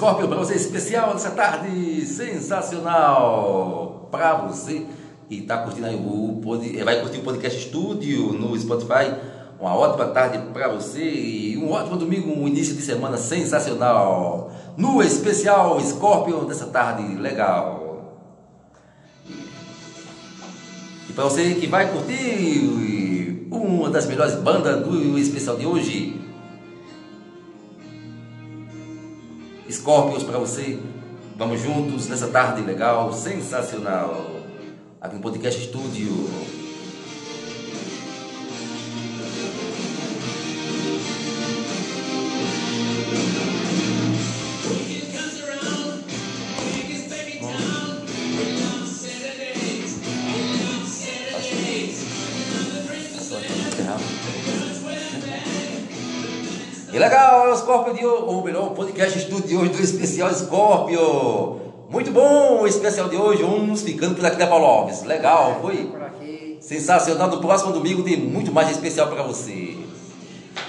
Scorpio, 0.00 0.28
para 0.28 0.38
você 0.38 0.54
especial 0.54 1.12
nessa 1.12 1.32
tarde 1.32 2.06
sensacional. 2.06 4.08
Para 4.10 4.46
você 4.46 4.86
e 5.28 5.42
tá 5.42 5.58
curtindo 5.58 5.88
aí 5.88 5.94
o 5.94 6.40
pod, 6.42 6.82
vai 6.82 7.02
curtir 7.02 7.18
o 7.18 7.22
podcast 7.22 7.66
estúdio 7.66 8.32
no 8.32 8.58
Spotify. 8.58 9.14
Uma 9.60 9.76
ótima 9.76 10.06
tarde 10.06 10.38
para 10.54 10.68
você 10.68 11.04
e 11.04 11.58
um 11.58 11.70
ótimo 11.70 11.98
domingo, 11.98 12.32
um 12.32 12.48
início 12.48 12.74
de 12.74 12.80
semana 12.80 13.18
sensacional. 13.18 14.50
No 14.74 15.02
especial 15.02 15.78
Scorpion 15.82 16.46
dessa 16.46 16.64
tarde 16.64 17.16
legal. 17.16 18.16
E 21.10 21.12
para 21.12 21.24
você 21.24 21.56
que 21.56 21.66
vai 21.66 21.92
curtir 21.92 23.46
uma 23.50 23.90
das 23.90 24.06
melhores 24.06 24.36
bandas 24.36 24.82
do 24.82 25.18
especial 25.18 25.58
de 25.58 25.66
hoje, 25.66 26.18
Scorpions 29.72 30.22
para 30.22 30.38
você. 30.38 30.78
Vamos 31.36 31.60
juntos 31.60 32.08
nessa 32.08 32.28
tarde 32.28 32.62
legal, 32.62 33.12
sensacional. 33.12 34.36
Aqui 35.00 35.14
no 35.14 35.22
Podcast 35.22 35.60
Estúdio. 35.60 36.59
Legal, 57.90 57.94
é 57.94 57.94
o 57.94 57.94
Scorpio 57.94 57.94
de 57.94 58.06
hoje, 58.06 58.24
ou 58.26 58.44
melhor, 58.44 58.66
o 58.68 58.70
podcast 58.70 59.18
estúdio 59.18 59.48
de 59.48 59.56
hoje 59.56 59.70
do 59.70 59.82
especial 59.82 60.32
Scorpio. 60.32 61.60
Muito 61.88 62.12
bom 62.12 62.60
o 62.62 62.66
especial 62.66 63.08
de 63.08 63.16
hoje, 63.16 63.42
uns 63.42 63.82
ficando 63.82 64.14
por 64.14 64.24
aqui 64.24 64.36
da 64.36 64.46
Paulo 64.46 64.64
Alves. 64.64 65.02
Legal, 65.02 65.58
foi? 65.60 65.86
Por 65.86 66.02
aqui. 66.02 66.58
Sensacional. 66.60 67.28
No 67.28 67.40
próximo 67.40 67.72
domingo 67.72 68.02
tem 68.02 68.16
muito 68.16 68.52
mais 68.52 68.70
especial 68.70 69.08
para 69.08 69.22
você. 69.22 69.76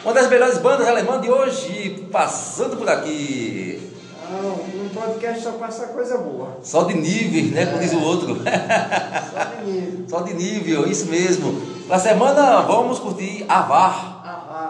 Uma 0.03 0.13
das 0.13 0.29
melhores 0.29 0.57
bandas 0.57 0.87
alemãs 0.87 1.21
de 1.21 1.29
hoje, 1.29 2.07
passando 2.11 2.77
por 2.77 2.89
aqui. 2.89 3.79
Não, 4.31 4.51
um 4.85 4.89
podcast 4.89 5.43
só 5.43 5.51
passa 5.51 5.87
coisa 5.87 6.17
boa. 6.17 6.57
Só 6.63 6.83
de 6.83 6.95
nível, 6.95 7.51
né? 7.53 7.65
Como 7.65 7.79
diz 7.79 7.93
o 7.93 8.01
outro. 8.01 8.37
Só 9.29 9.43
de 9.43 9.71
nível. 9.71 10.05
Só 10.09 10.21
de 10.21 10.33
nível, 10.33 10.89
isso 10.89 11.05
mesmo. 11.07 11.61
Na 11.87 11.99
semana 11.99 12.61
vamos 12.61 12.97
curtir 12.97 13.45
Avar. 13.47 14.10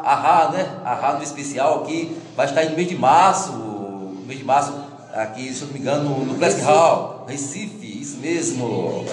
Ahá, 0.04 0.52
né? 0.52 0.78
Ahá 0.84 1.14
no 1.14 1.24
especial 1.24 1.82
aqui. 1.84 2.18
Vai 2.36 2.46
estar 2.46 2.64
no 2.66 2.76
mês 2.76 2.88
de 2.88 2.98
março. 2.98 3.52
no 3.52 4.26
mês 4.26 4.40
de 4.40 4.46
março, 4.46 4.74
aqui, 5.14 5.54
se 5.54 5.62
eu 5.62 5.68
não 5.68 5.74
me 5.74 5.80
engano, 5.80 6.26
no 6.26 6.36
Classic 6.36 6.62
Hall, 6.62 7.26
Recife, 7.28 8.02
isso 8.02 8.18
mesmo. 8.18 9.06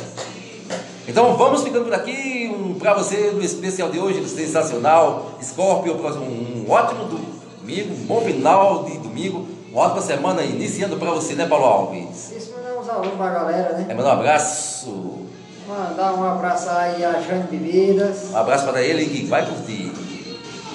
Então 1.07 1.36
vamos 1.36 1.62
ficando 1.62 1.86
por 1.86 1.95
aqui. 1.95 2.55
Um 2.55 2.78
para 2.78 2.95
você 2.95 3.30
no 3.32 3.43
especial 3.43 3.89
de 3.91 3.99
hoje, 3.99 4.26
sensacional. 4.28 5.32
Scorpio, 5.43 5.97
próximo, 5.97 6.24
um 6.26 6.70
ótimo 6.70 7.05
domingo, 7.05 7.95
um 7.95 8.07
bom 8.07 8.20
final 8.20 8.84
de 8.84 8.99
domingo. 8.99 9.49
Uma 9.72 9.84
ótima 9.84 10.03
semana 10.03 10.43
iniciando 10.43 10.97
para 10.97 11.11
você, 11.11 11.34
né, 11.34 11.47
Paulo 11.47 11.64
Alves? 11.64 12.32
Isso 12.32 12.53
mandar 12.57 12.78
uns 12.78 12.89
alunos 12.89 13.14
pra 13.16 13.30
galera, 13.30 13.72
né? 13.74 13.86
É, 13.89 13.95
mandar 13.95 14.11
um 14.11 14.18
abraço. 14.20 15.18
Mandar 15.66 16.14
um 16.14 16.24
abraço 16.24 16.70
aí 16.70 17.05
a 17.05 17.20
Jane 17.20 17.45
Bebidas, 17.51 18.30
Um 18.32 18.36
abraço 18.39 18.66
para 18.66 18.80
ele 18.80 19.05
que 19.05 19.26
vai 19.26 19.45
curtir. 19.45 19.88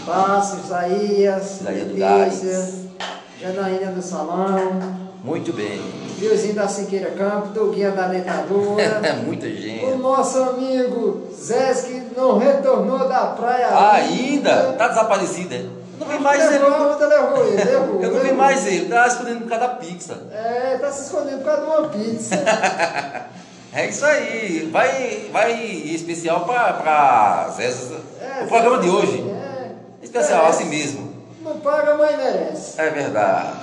Passo, 0.05 0.57
Isaías, 0.65 1.61
Letícia, 1.61 2.69
Janaína 3.39 3.91
do 3.91 4.01
Salão, 4.01 4.59
Muito 5.23 5.53
bem. 5.53 5.81
Viozinho 6.17 6.53
da 6.53 6.67
Siqueira 6.67 7.11
Campo, 7.11 7.47
Doguinha 7.49 7.91
da 7.91 8.07
Dentadura. 8.07 8.83
É 9.03 9.13
muita 9.13 9.45
O 9.47 9.49
gente. 9.49 9.85
nosso 9.97 10.37
amigo 10.41 11.27
Zé 11.33 11.73
que 11.73 12.07
não 12.15 12.37
retornou 12.37 12.99
da 13.07 13.27
praia 13.27 13.91
Ainda? 13.93 14.73
Tá 14.73 14.89
desaparecido, 14.89 15.53
é? 15.55 15.57
Eu 15.59 15.69
não 15.99 16.07
vi 16.07 16.19
mais 16.19 16.43
ele. 16.51 16.63
levou, 16.63 16.97
levou 16.99 17.45
ele? 17.47 17.63
Levou, 17.63 18.01
Eu 18.03 18.11
não 18.11 18.17
vi 18.19 18.23
levou. 18.23 18.35
mais 18.37 18.67
ele, 18.67 18.85
tá 18.87 19.07
escondendo 19.07 19.39
por 19.41 19.49
causa 19.49 19.67
da 19.67 19.73
pizza. 19.75 20.17
É, 20.31 20.77
tá 20.79 20.91
se 20.91 21.03
escondendo 21.05 21.37
por 21.39 21.45
causa 21.45 21.61
de 21.61 21.67
uma 21.67 21.89
pizza. 21.89 22.35
É 23.75 23.87
isso 23.89 24.05
aí. 24.05 24.69
Vai, 24.71 25.29
vai 25.31 25.51
especial 25.63 26.41
para 26.45 26.73
pra 26.73 27.49
Zé, 27.57 27.73
É, 28.21 28.43
o 28.43 28.47
programa 28.47 28.77
de 28.77 28.87
hoje. 28.87 29.19
É, 29.27 29.42
Especial, 30.13 30.43
merece. 30.43 30.61
assim 30.61 30.69
mesmo. 30.69 31.13
Não 31.41 31.57
paga, 31.57 31.95
mas 31.95 32.15
merece. 32.15 32.79
É 32.79 32.89
verdade. 32.91 33.57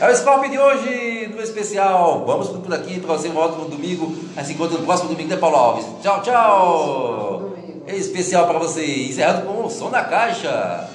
É 0.00 0.08
o 0.08 0.16
Scorpio 0.16 0.50
de 0.50 0.58
hoje, 0.58 1.32
no 1.34 1.42
especial. 1.42 2.24
Vamos 2.24 2.48
por 2.48 2.72
aqui 2.72 3.00
para 3.00 3.14
você 3.14 3.28
um 3.28 3.36
ótimo 3.36 3.64
domingo. 3.64 4.16
A 4.36 4.44
se 4.44 4.52
encontra 4.52 4.78
no 4.78 4.84
próximo 4.84 5.08
domingo, 5.08 5.28
né, 5.28 5.36
Paulo 5.36 5.56
Alves? 5.56 5.84
Tchau, 6.00 6.22
tchau. 6.22 7.52
É 7.86 7.96
especial 7.96 8.46
para 8.46 8.58
você. 8.58 8.84
Encerrando 8.84 9.46
com 9.46 9.66
o 9.66 9.70
som 9.70 9.90
da 9.90 10.04
caixa. 10.04 10.88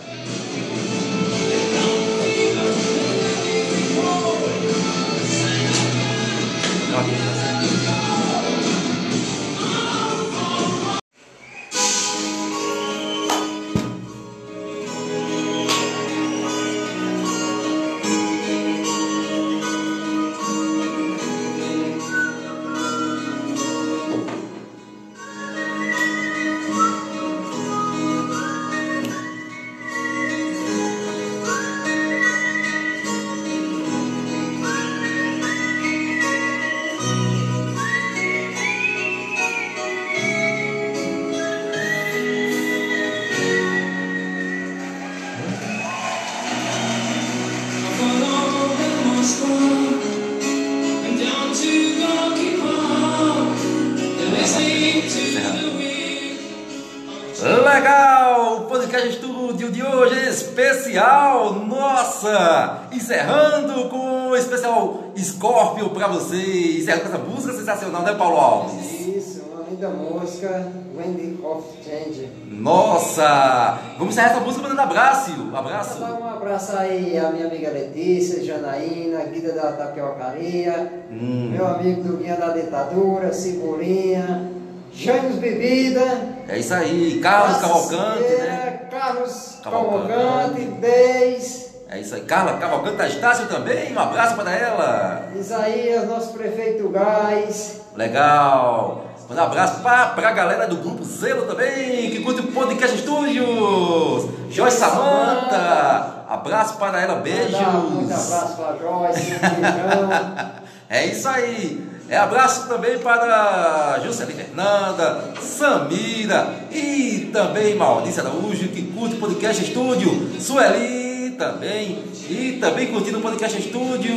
Sensacional, 67.67 68.01
né, 68.03 68.13
Paulo 68.13 68.37
Alves? 68.37 69.07
Isso, 69.07 69.41
uma 69.51 69.65
linda 69.69 69.89
música, 69.89 70.71
Wendy 70.95 71.37
of 71.43 71.65
Change. 71.83 72.29
Nossa! 72.49 73.77
Vamos 73.97 74.13
encerrar 74.13 74.31
essa 74.31 74.39
música 74.39 74.63
mandando 74.63 74.81
abraço, 74.81 75.31
abraço. 75.53 75.99
Mandar 75.99 76.13
um 76.21 76.29
abraço 76.29 76.77
aí 76.77 77.17
à 77.17 77.29
minha 77.29 77.47
amiga 77.47 77.69
Letícia, 77.69 78.41
Janaína, 78.43 79.23
Guida 79.25 79.51
da 79.51 79.73
Tapiocaria, 79.73 81.03
Hum. 81.11 81.49
meu 81.51 81.67
amigo 81.67 82.03
do 82.03 82.17
Guia 82.17 82.35
da 82.37 82.49
Ditadura, 82.49 83.33
Cebolinha, 83.33 84.49
James 84.93 85.35
Bebida, 85.35 86.37
É 86.47 86.57
isso 86.59 86.73
aí, 86.73 87.19
Carlos 87.21 87.57
Cavalcante, 87.57 88.23
né? 88.39 88.79
Carlos 88.89 89.59
Cavalcante. 89.61 90.07
Cavalcante, 90.07 90.61
Deis, 90.79 91.66
É 91.89 91.99
isso 92.01 92.15
aí, 92.15 92.21
Carla 92.21 92.57
Cavalcante 92.57 92.97
da 92.97 93.07
Estácio 93.07 93.47
também, 93.47 93.93
um 93.93 93.99
abraço 93.99 94.35
para 94.35 94.53
ela. 94.53 95.29
Isaías, 95.35 96.05
nosso 96.07 96.33
prefeito 96.33 96.89
Gás, 96.89 97.81
Legal! 97.95 99.05
Manda 99.27 99.41
um 99.41 99.45
abraço 99.45 99.81
para 99.81 100.29
a 100.29 100.31
galera 100.31 100.67
do 100.67 100.77
Grupo 100.77 101.03
Zelo 101.03 101.47
também, 101.47 102.11
que 102.11 102.21
curte 102.23 102.41
o 102.41 102.51
Podcast 102.51 102.95
Studios. 102.97 104.29
Joyce 104.49 104.77
Samanta, 104.77 106.25
abraço 106.29 106.77
para 106.77 107.01
ela, 107.01 107.15
beijos. 107.15 107.59
Muito 107.89 108.13
abraço 108.13 108.55
para 108.55 108.77
Joyce. 108.77 109.33
É 110.89 111.05
isso 111.05 111.27
aí. 111.27 111.85
É 112.07 112.17
abraço 112.17 112.69
também 112.69 112.97
para 112.99 113.99
Juscelina 114.05 114.41
Fernanda, 114.41 115.33
Samira 115.41 116.47
e 116.71 117.29
também 117.33 117.75
Maurícia 117.75 118.23
Araújo, 118.23 118.69
que 118.69 118.83
curte 118.83 119.15
o 119.15 119.19
Podcast 119.19 119.61
Estúdio. 119.61 120.31
Sueli 120.39 121.06
também. 121.37 122.03
E 122.29 122.57
também 122.59 122.87
curtindo 122.87 123.19
o 123.19 123.21
Podcast 123.21 123.57
Estúdio. 123.59 124.13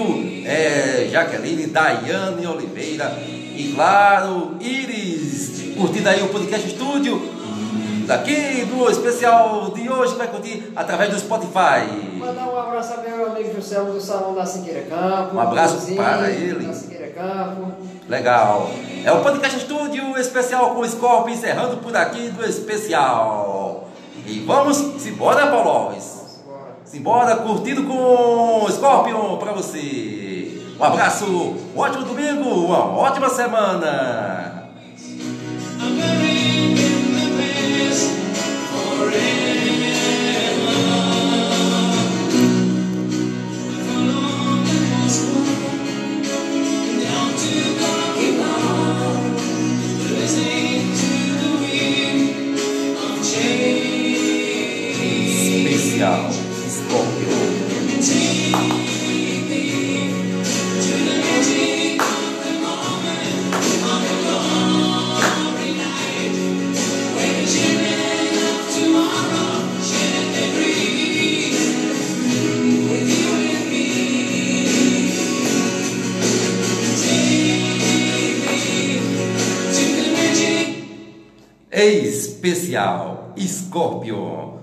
É, 0.46 1.08
Jaqueline, 1.10 1.66
Daiane 1.66 2.46
Oliveira. 2.46 3.12
E 3.56 3.72
claro, 3.74 4.56
Iris, 4.60 5.74
curtindo 5.76 6.08
aí 6.08 6.22
o 6.22 6.28
Podcast 6.28 6.66
Estúdio. 6.66 7.20
Daqui 8.06 8.64
do 8.64 8.90
especial 8.90 9.70
de 9.70 9.88
hoje, 9.88 10.16
vai 10.16 10.26
curtir 10.26 10.72
através 10.74 11.10
do 11.10 11.18
Spotify. 11.20 11.86
Mandar 12.18 12.48
um 12.48 12.58
abraço 12.58 12.94
ao 12.94 13.02
meu 13.02 13.30
amigo 13.30 13.54
Juscelino 13.54 13.92
do 13.92 14.00
Salão 14.00 14.34
da 14.34 14.44
Siqueira 14.44 14.82
Campo. 14.82 15.36
Um 15.36 15.40
abraço 15.40 15.74
Luzinho, 15.74 15.96
para 15.96 16.30
ele. 16.30 16.66
Da 16.66 16.72
Siqueira 16.72 17.08
Campo. 17.08 17.72
Legal. 18.08 18.70
É 19.04 19.12
o 19.12 19.22
Podcast 19.22 19.58
Estúdio 19.58 20.18
especial 20.18 20.74
com 20.74 20.80
o 20.80 20.88
Scorpio, 20.88 21.34
encerrando 21.34 21.76
por 21.76 21.96
aqui 21.96 22.30
do 22.30 22.44
especial. 22.44 23.88
E 24.26 24.40
vamos 24.40 25.06
embora, 25.06 25.46
Paulo 25.46 25.70
Alves. 25.70 26.19
Simbora, 26.90 27.36
curtido 27.36 27.84
com 27.84 28.66
Scorpion 28.68 29.36
para 29.36 29.52
você. 29.52 30.60
Um 30.76 30.82
abraço, 30.82 31.24
um 31.24 31.78
ótimo 31.78 32.04
domingo, 32.04 32.48
uma 32.48 32.84
ótima 32.84 33.28
semana. 33.28 34.68
Especial 55.68 56.39
Especial 81.82 83.32
Scorpio. 83.38 84.59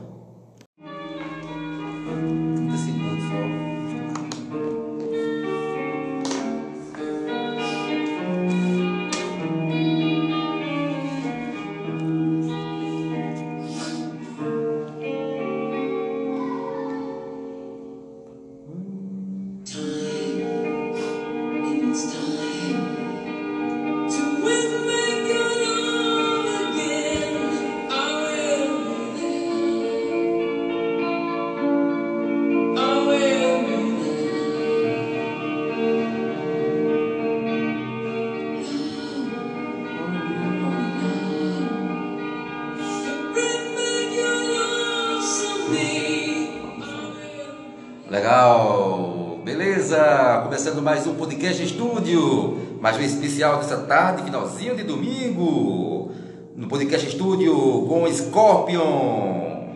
Especial 53.37 53.57
dessa 53.57 53.77
tarde, 53.77 54.23
finalzinho 54.23 54.75
de 54.75 54.81
domingo, 54.81 56.11
no 56.55 56.67
podcast 56.67 57.07
estúdio 57.07 57.53
com 57.87 58.11
Scorpion, 58.11 59.67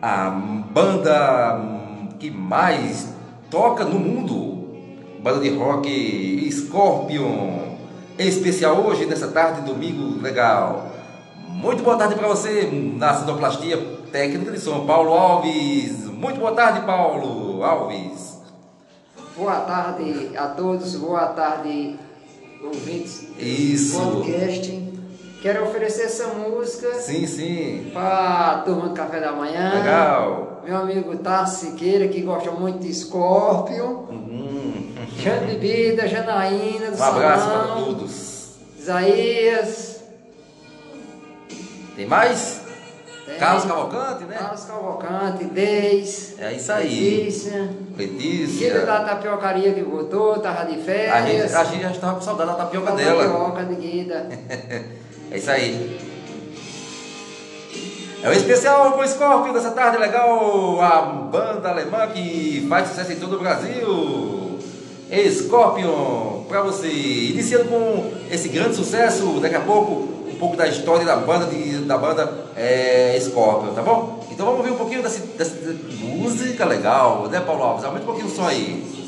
a 0.00 0.30
banda 0.30 1.60
que 2.18 2.30
mais 2.30 3.12
toca 3.50 3.84
no 3.84 3.98
mundo, 3.98 4.66
banda 5.22 5.40
de 5.40 5.50
rock 5.50 6.50
Scorpion, 6.50 7.76
especial 8.18 8.76
hoje, 8.80 9.04
nessa 9.04 9.28
tarde 9.28 9.60
de 9.60 9.66
domingo, 9.66 10.18
legal. 10.22 10.86
Muito 11.48 11.82
boa 11.82 11.98
tarde 11.98 12.14
para 12.14 12.28
você 12.28 12.66
na 12.72 13.12
Sinoplastia 13.12 13.76
Técnica 14.10 14.52
de 14.52 14.58
São 14.58 14.86
Paulo 14.86 15.12
Alves. 15.12 16.06
Muito 16.06 16.40
boa 16.40 16.52
tarde, 16.52 16.80
Paulo 16.86 17.62
Alves. 17.62 18.38
Boa 19.36 19.60
tarde 19.60 20.30
a 20.34 20.46
todos, 20.46 20.96
boa 20.96 21.26
tarde, 21.26 21.96
ouvintes 22.62 23.22
do 23.36 23.42
Isso. 23.42 24.00
podcast. 24.00 24.88
Quero 25.40 25.64
oferecer 25.68 26.02
essa 26.02 26.26
música 26.28 26.94
Sim, 26.94 27.26
sim. 27.26 27.90
para 27.94 28.52
a 28.52 28.58
turma 28.62 28.88
do 28.88 28.94
café 28.94 29.20
da 29.20 29.30
manhã. 29.32 29.72
Legal. 29.74 30.62
Meu 30.64 30.76
amigo 30.78 31.16
Tassi 31.18 31.66
Siqueira, 31.66 32.08
que 32.08 32.20
gosta 32.22 32.50
muito 32.50 32.80
de 32.80 32.92
Scorpio. 32.92 34.08
Uhum. 34.10 34.92
Jane 35.16 35.54
Bebida, 35.54 36.06
Janaína 36.08 36.90
do 36.90 36.98
Um 36.98 37.02
abraço 37.02 37.46
para 37.48 37.58
Salão, 37.62 37.84
todos. 37.84 38.48
Isaías. 38.78 40.00
Tem 41.94 42.06
mais? 42.06 42.60
Tem 43.28 43.38
Carlos 43.38 43.64
Cavalcante, 43.64 44.24
né? 44.24 44.36
Carlos 44.38 44.64
Cavalcante, 44.64 45.44
Deis. 45.44 46.34
É 46.38 46.52
isso 46.52 46.72
aí. 46.72 47.24
Letícia. 47.24 47.70
Letícia. 47.96 48.86
da 48.86 49.00
tapiocaria 49.04 49.74
que 49.74 49.82
voltou, 49.82 50.38
tava 50.38 50.64
de 50.64 50.72
A 50.72 50.76
gente, 50.76 50.84
férias. 50.84 51.54
a 51.54 51.64
gente 51.64 51.82
já 51.82 51.90
estava 51.90 52.14
com 52.14 52.22
saudade 52.22 52.50
da 52.50 52.56
tapioca 52.56 52.92
dela. 52.92 53.24
Tapioca 53.24 53.64
de 53.64 53.74
Guida. 53.74 54.28
É 55.30 55.36
isso 55.36 55.50
aí. 55.50 56.00
É 58.22 58.30
o 58.30 58.32
especial 58.32 58.92
com 58.92 59.02
o 59.02 59.06
Scorpio 59.06 59.52
dessa 59.52 59.72
tarde 59.72 59.98
legal. 59.98 60.80
A 60.80 61.02
banda 61.02 61.68
alemã 61.68 62.06
que 62.06 62.66
faz 62.66 62.88
sucesso 62.88 63.12
em 63.12 63.16
todo 63.16 63.36
o 63.36 63.38
Brasil. 63.38 64.58
Scorpion, 65.30 66.44
pra 66.48 66.62
você. 66.62 66.88
Iniciando 66.88 67.66
com 67.66 68.10
esse 68.30 68.48
grande 68.48 68.74
sucesso, 68.74 69.38
daqui 69.40 69.54
a 69.54 69.60
pouco, 69.60 69.92
um 69.92 70.17
pouco 70.38 70.56
da 70.56 70.66
história 70.66 71.04
da 71.04 71.16
banda 71.16 71.46
de, 71.46 71.78
da 71.80 71.98
banda 71.98 72.32
é, 72.56 73.18
Scorpion, 73.20 73.74
tá 73.74 73.82
bom? 73.82 74.24
Então 74.30 74.46
vamos 74.46 74.64
ver 74.64 74.72
um 74.72 74.76
pouquinho 74.76 75.02
dessa, 75.02 75.20
dessa 75.36 75.54
música 76.00 76.64
legal, 76.64 77.28
né, 77.28 77.40
Paulo 77.40 77.62
Alves? 77.62 77.84
Aumenta 77.84 78.04
um 78.04 78.06
pouquinho 78.06 78.28
o 78.28 78.30
som 78.30 78.46
aí. 78.46 78.98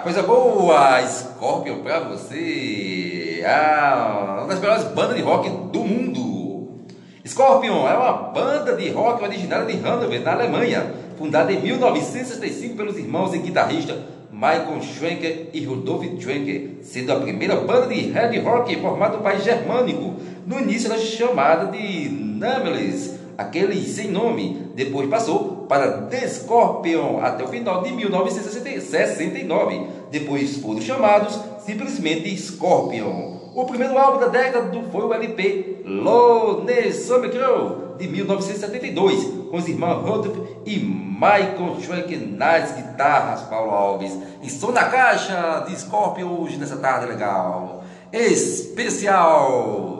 Coisa 0.00 0.22
boa! 0.22 1.06
Scorpion 1.06 1.80
pra 1.82 2.00
você! 2.00 3.44
Ah, 3.46 4.38
uma 4.38 4.46
das 4.46 4.60
melhores 4.60 4.84
bandas 4.84 5.16
de 5.16 5.22
rock 5.22 5.50
do 5.70 5.80
mundo! 5.80 6.80
Scorpion 7.26 7.86
é 7.86 7.94
uma 7.94 8.12
banda 8.12 8.74
de 8.74 8.88
rock 8.90 9.22
originária 9.22 9.66
de 9.66 9.76
Hannover, 9.76 10.22
na 10.22 10.32
Alemanha, 10.32 10.94
fundada 11.18 11.52
em 11.52 11.60
1965 11.60 12.76
pelos 12.76 12.96
irmãos 12.96 13.34
e 13.34 13.38
guitarrista 13.38 13.98
Michael 14.32 14.80
Schwenker 14.80 15.48
e 15.52 15.64
Rudolf 15.64 16.02
Schwenker, 16.18 16.78
sendo 16.82 17.12
a 17.12 17.20
primeira 17.20 17.56
banda 17.56 17.88
de 17.88 18.10
hard 18.10 18.42
rock 18.42 18.76
formada 18.80 19.18
no 19.18 19.22
país 19.22 19.44
germânico, 19.44 20.14
no 20.46 20.58
início 20.60 20.90
era 20.90 20.98
chamada 20.98 21.70
de 21.70 22.08
Nameless, 22.08 23.20
aquele 23.36 23.82
sem 23.82 24.10
nome, 24.10 24.70
depois 24.74 25.10
passou 25.10 25.49
para 25.70 26.08
The 26.08 26.26
Scorpion 26.26 27.20
até 27.22 27.44
o 27.44 27.48
final 27.48 27.80
de 27.80 27.92
1969. 27.92 29.86
Depois 30.10 30.56
foram 30.56 30.80
chamados 30.80 31.38
simplesmente 31.64 32.36
Scorpion. 32.36 33.38
O 33.54 33.64
primeiro 33.66 33.96
álbum 33.96 34.18
da 34.18 34.26
década 34.26 34.68
foi 34.90 35.04
o 35.04 35.14
LP 35.14 35.82
Lone 35.84 36.92
Summer 36.92 37.30
Girl, 37.30 37.94
de 37.96 38.08
1972, 38.08 39.48
com 39.48 39.58
os 39.58 39.68
irmãos 39.68 40.02
Rudolf 40.02 40.36
e 40.66 40.76
Michael 40.80 41.76
Schwenker 41.80 42.18
nas 42.18 42.72
guitarras, 42.72 43.42
Paulo 43.42 43.70
Alves. 43.70 44.18
E 44.42 44.72
na 44.72 44.84
caixa 44.86 45.66
de 45.68 45.78
Scorpion 45.78 46.40
hoje 46.40 46.56
nessa 46.56 46.78
tarde 46.78 47.06
legal. 47.06 47.84
Especial! 48.12 49.99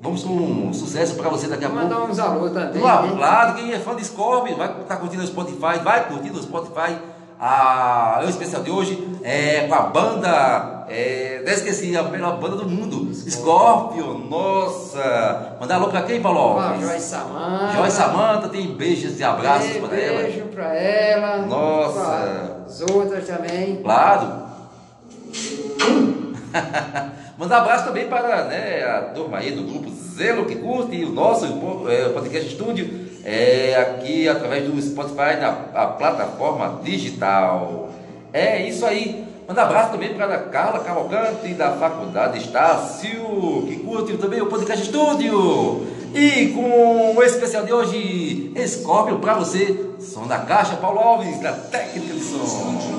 Vamos 0.00 0.22
com 0.22 0.32
um 0.32 0.72
sucesso 0.72 1.16
para 1.16 1.28
você 1.28 1.48
daqui 1.48 1.64
a 1.64 1.68
Vou 1.68 1.78
pouco. 1.78 1.94
mandar 1.94 2.10
uns 2.10 2.18
alô 2.18 2.50
também. 2.50 2.80
Né? 2.82 3.14
claro, 3.16 3.54
quem 3.54 3.72
é 3.72 3.78
fã 3.78 3.96
de 3.96 4.04
Scorpion 4.04 4.56
vai 4.56 4.80
estar 4.80 4.96
curtindo 4.96 5.22
o 5.22 5.26
Spotify, 5.26 5.78
vai 5.82 6.06
curtir 6.08 6.30
no 6.30 6.40
Spotify 6.40 6.96
a, 7.40 8.20
o 8.24 8.28
especial 8.28 8.62
de 8.64 8.70
hoje 8.70 9.08
é 9.22 9.68
com 9.68 9.74
a 9.74 9.82
banda, 9.82 10.86
é, 10.88 11.40
não 11.46 11.52
esqueci, 11.52 11.96
a 11.96 12.02
melhor 12.02 12.36
banda 12.40 12.56
do 12.56 12.68
mundo, 12.68 13.14
Scorpion, 13.14 14.18
nossa. 14.28 15.56
Mandar 15.60 15.76
alô 15.76 15.88
pra 15.88 16.02
quem, 16.02 16.20
Paulo? 16.20 16.58
Alves? 16.58 16.80
Joyce 16.84 17.06
Samanta. 17.06 17.76
Joyce 17.76 17.96
Samanta, 17.96 18.48
tem 18.48 18.66
beijos 18.74 19.20
e 19.20 19.24
abraços 19.24 19.76
para 19.76 19.96
ela. 19.96 20.22
Beijo 20.22 20.44
pra 20.46 20.74
ela. 20.74 21.46
Nossa. 21.46 22.00
Pra 22.00 22.64
As 22.66 22.80
outras 22.80 23.26
também. 23.26 23.82
Claro. 23.82 24.48
Mandar 27.38 27.58
abraço 27.58 27.84
também 27.84 28.08
para 28.08 28.46
né, 28.46 28.84
a 28.84 29.00
turma 29.14 29.38
aí 29.38 29.52
do 29.52 29.62
grupo 29.62 29.88
Zelo 29.92 30.44
que 30.44 30.56
curte 30.56 31.04
o 31.04 31.12
nosso 31.12 31.46
é, 31.88 32.08
podcast 32.08 32.48
estúdio 32.48 33.08
é, 33.24 33.76
aqui 33.76 34.28
através 34.28 34.64
do 34.64 34.82
Spotify 34.82 35.38
na 35.40 35.52
plataforma 35.86 36.80
digital. 36.82 37.90
É 38.32 38.66
isso 38.66 38.84
aí. 38.84 39.24
Manda 39.46 39.62
abraço 39.62 39.92
também 39.92 40.14
para 40.14 40.34
a 40.34 40.38
Carla 40.38 40.80
Cavalcante 40.80 41.54
da 41.54 41.70
Faculdade 41.76 42.38
Estácio, 42.38 43.64
que 43.68 43.76
curte 43.84 44.16
também 44.16 44.42
o 44.42 44.46
podcast 44.46 44.84
estúdio. 44.84 45.86
E 46.12 46.48
com 46.48 47.14
o 47.16 47.22
especial 47.22 47.64
de 47.64 47.72
hoje, 47.72 48.52
Scorpion 48.66 49.20
para 49.20 49.34
você, 49.34 49.94
som 50.00 50.26
da 50.26 50.38
caixa, 50.38 50.74
Paulo 50.76 50.98
Alves, 50.98 51.38
da 51.40 51.52
técnica 51.52 52.14
de 52.14 52.20
som. 52.20 52.98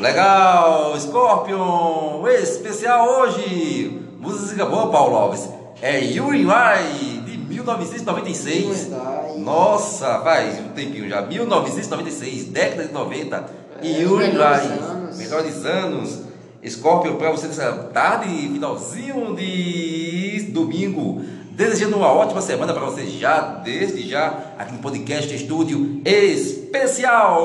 Legal, 0.00 0.98
Scorpion! 0.98 2.26
Especial 2.26 3.08
hoje! 3.08 4.00
Música 4.18 4.66
boa, 4.66 4.90
Paulo 4.90 5.14
Alves. 5.14 5.48
É 5.80 6.00
Yuri 6.00 6.40
I 6.42 7.20
de 7.20 7.38
1996. 7.38 8.90
Nossa, 9.38 10.18
faz 10.18 10.58
um 10.58 10.70
tempinho 10.70 11.08
já. 11.08 11.22
1996, 11.22 12.46
década 12.46 12.86
de 12.88 12.92
90. 12.92 13.46
É, 13.82 13.86
Yuri 13.86 14.26
I, 14.26 15.16
melhores 15.16 15.64
anos. 15.64 16.22
Scorpion, 16.68 17.14
para 17.14 17.30
você 17.30 17.46
nessa 17.46 17.72
tarde, 17.92 18.28
finalzinho 18.28 19.36
de 19.36 20.50
domingo. 20.52 21.22
Desejando 21.52 21.98
uma 21.98 22.12
ótima 22.12 22.40
semana 22.40 22.74
para 22.74 22.84
você 22.84 23.06
já, 23.06 23.40
desde 23.62 24.08
já, 24.08 24.54
aqui 24.58 24.72
no 24.72 24.78
podcast 24.78 25.32
Estúdio 25.32 26.00
Especial. 26.04 27.44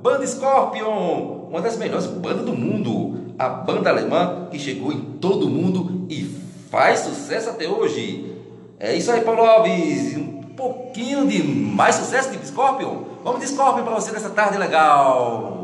Banda 0.00 0.24
Scorpion! 0.24 1.35
uma 1.56 1.62
das 1.62 1.78
melhores 1.78 2.06
bandas 2.06 2.44
do 2.44 2.52
mundo, 2.52 3.34
a 3.38 3.48
banda 3.48 3.88
alemã 3.88 4.46
que 4.50 4.58
chegou 4.58 4.92
em 4.92 5.00
todo 5.18 5.46
o 5.46 5.48
mundo 5.48 6.06
e 6.10 6.22
faz 6.70 7.00
sucesso 7.00 7.48
até 7.48 7.66
hoje. 7.66 8.36
É 8.78 8.94
isso 8.94 9.10
aí, 9.10 9.22
Paulo 9.22 9.40
Alves, 9.40 10.18
um 10.18 10.42
pouquinho 10.54 11.26
de 11.26 11.42
mais 11.42 11.94
sucesso 11.94 12.30
de 12.30 12.46
Scorpion. 12.46 13.04
Vamos 13.24 13.40
de 13.40 13.48
Scorpion 13.48 13.84
para 13.84 13.94
você 13.94 14.12
nessa 14.12 14.28
tarde 14.28 14.58
legal. 14.58 15.55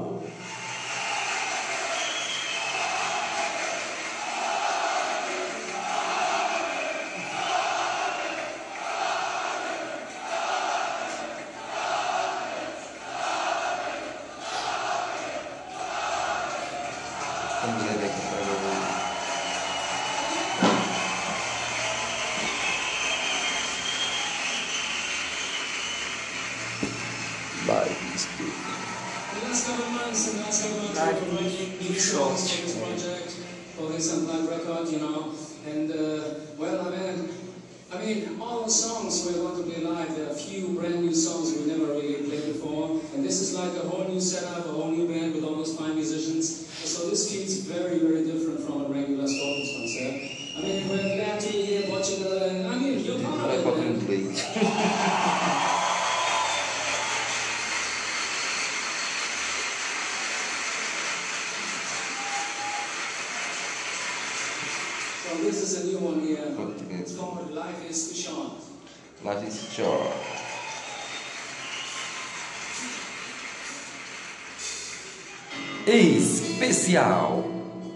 Especial 76.93 77.43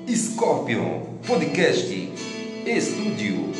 Scorpion 0.09 1.19
Podcast 1.27 1.93
Estúdio. 2.65 3.56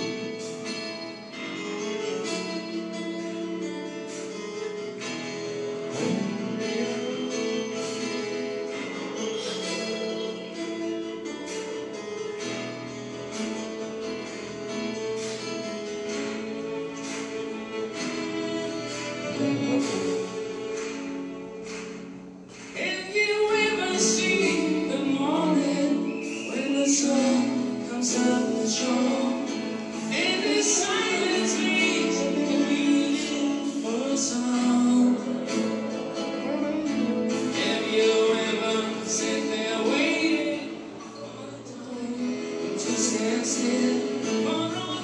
stand 43.27 43.47
still. 43.47 44.96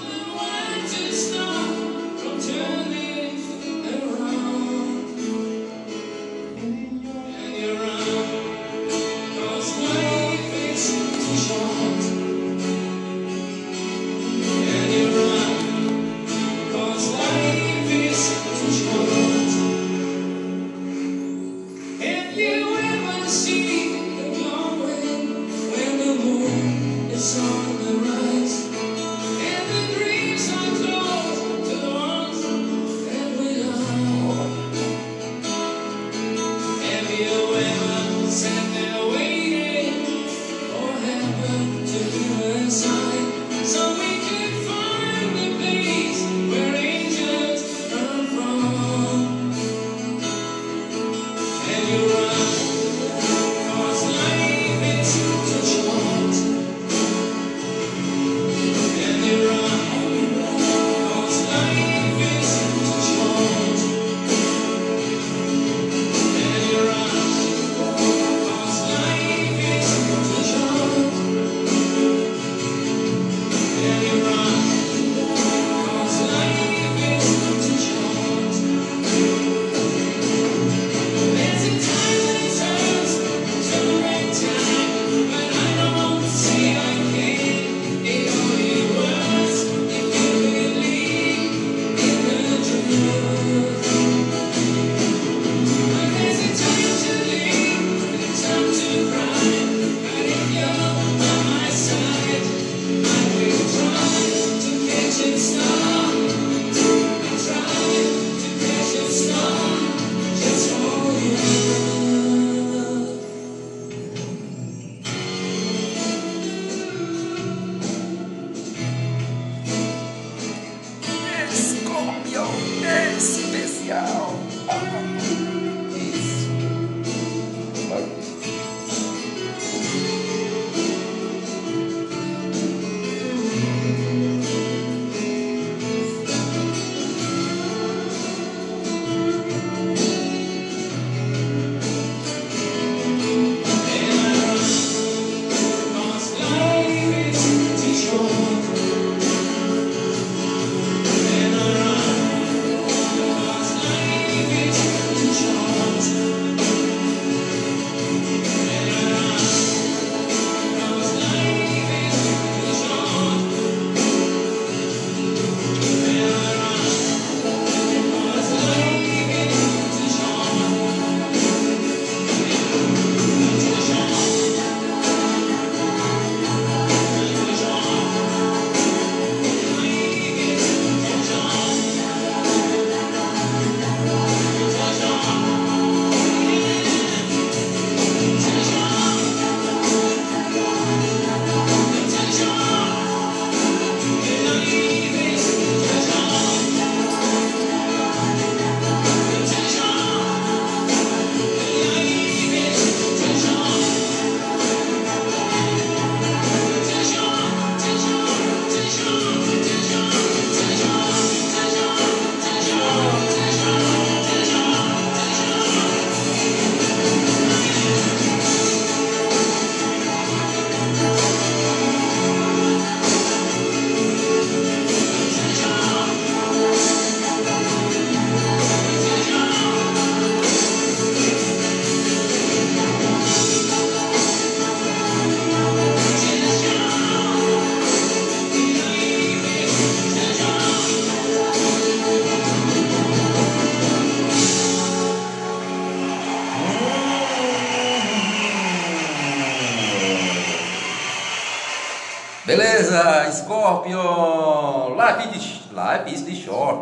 Scorpion, 253.73 254.97
Life 254.97 255.35
is, 255.35 255.61
Life 255.73 256.13
is 256.13 256.23
the 256.23 256.35
Shore. 256.35 256.79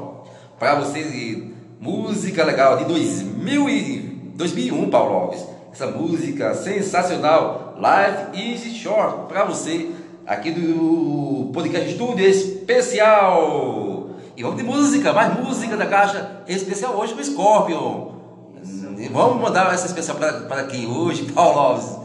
Pra 0.58 0.74
você, 0.74 1.44
música 1.80 2.44
legal 2.44 2.78
de 2.78 2.84
2000 2.86 3.70
e 3.70 3.98
2001, 4.34 4.90
Paulo 4.90 5.14
Alves. 5.14 5.46
Essa 5.72 5.86
música 5.86 6.52
sensacional, 6.52 7.76
Life 7.76 8.56
is 8.56 8.74
Short, 8.74 9.28
pra 9.28 9.44
você, 9.44 9.92
aqui 10.26 10.50
do 10.50 11.52
Podcast 11.52 11.90
Estúdio 11.90 12.26
Especial. 12.26 14.10
E 14.36 14.42
vamos 14.42 14.58
de 14.58 14.64
música, 14.64 15.12
mais 15.12 15.38
música 15.38 15.76
da 15.76 15.86
caixa 15.86 16.42
especial 16.48 16.96
hoje 16.96 17.14
com 17.14 17.22
Scorpion. 17.22 18.10
E 18.98 19.08
Vamos 19.08 19.40
mandar 19.40 19.72
essa 19.72 19.86
especial 19.86 20.16
para 20.16 20.64
quem 20.64 20.88
hoje, 20.88 21.30
Paulo 21.30 21.56
Alves? 21.56 22.00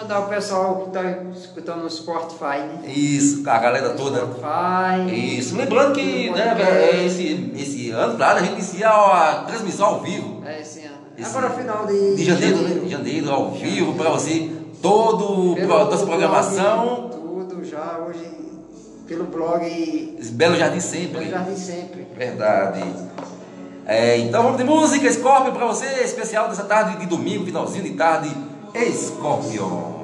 Mandar 0.00 0.20
o 0.20 0.28
pessoal 0.28 0.76
que 0.76 0.86
está 0.88 1.02
escutando 1.34 1.82
no 1.82 1.90
Spotify, 1.90 2.60
né? 2.60 2.80
Isso, 2.86 3.48
a 3.48 3.58
galera 3.58 3.90
toda. 3.90 4.20
Spotify. 4.20 5.36
Isso, 5.38 5.56
lembrando 5.56 5.92
que 5.94 6.30
né, 6.30 7.04
esse, 7.04 7.52
esse 7.54 7.90
ano, 7.90 8.16
claro, 8.16 8.38
a 8.38 8.40
gente 8.40 8.52
inicia 8.54 8.88
a 8.88 9.44
transmissão 9.46 9.86
ao 9.86 10.00
vivo. 10.00 10.42
É 10.46 10.60
esse 10.62 10.80
ano. 10.86 10.96
Esse- 11.18 11.36
Agora 11.36 11.50
final 11.50 11.86
de, 11.86 12.16
De 12.16 12.24
janeiro, 12.24 12.56
né? 12.56 12.80
De 12.80 12.88
janeiro, 12.88 13.30
ao 13.30 13.50
vivo, 13.50 13.92
para 13.94 14.08
você, 14.10 14.50
todo, 14.80 15.54
toda 15.56 15.94
essa 15.94 16.06
programação. 16.06 17.08
blog, 17.10 17.46
Tudo 17.50 17.64
já 17.64 17.98
hoje 17.98 18.30
pelo 19.06 19.24
blog 19.24 20.18
Belo 20.32 20.56
Jardim 20.56 20.80
sempre. 20.80 21.26
Eu 21.26 21.30
Jardim 21.30 21.56
Sempre. 21.56 22.06
Verdade. 22.16 22.82
É, 23.84 24.16
então 24.18 24.42
vamos 24.44 24.56
de 24.56 24.64
música, 24.64 25.12
Scorpion, 25.12 25.52
para 25.52 25.66
você, 25.66 25.84
especial 26.04 26.48
dessa 26.48 26.64
tarde 26.64 26.98
de 27.00 27.06
domingo, 27.06 27.44
finalzinho 27.44 27.82
de 27.82 27.90
tarde, 27.90 28.30
Scorpion. 28.72 30.00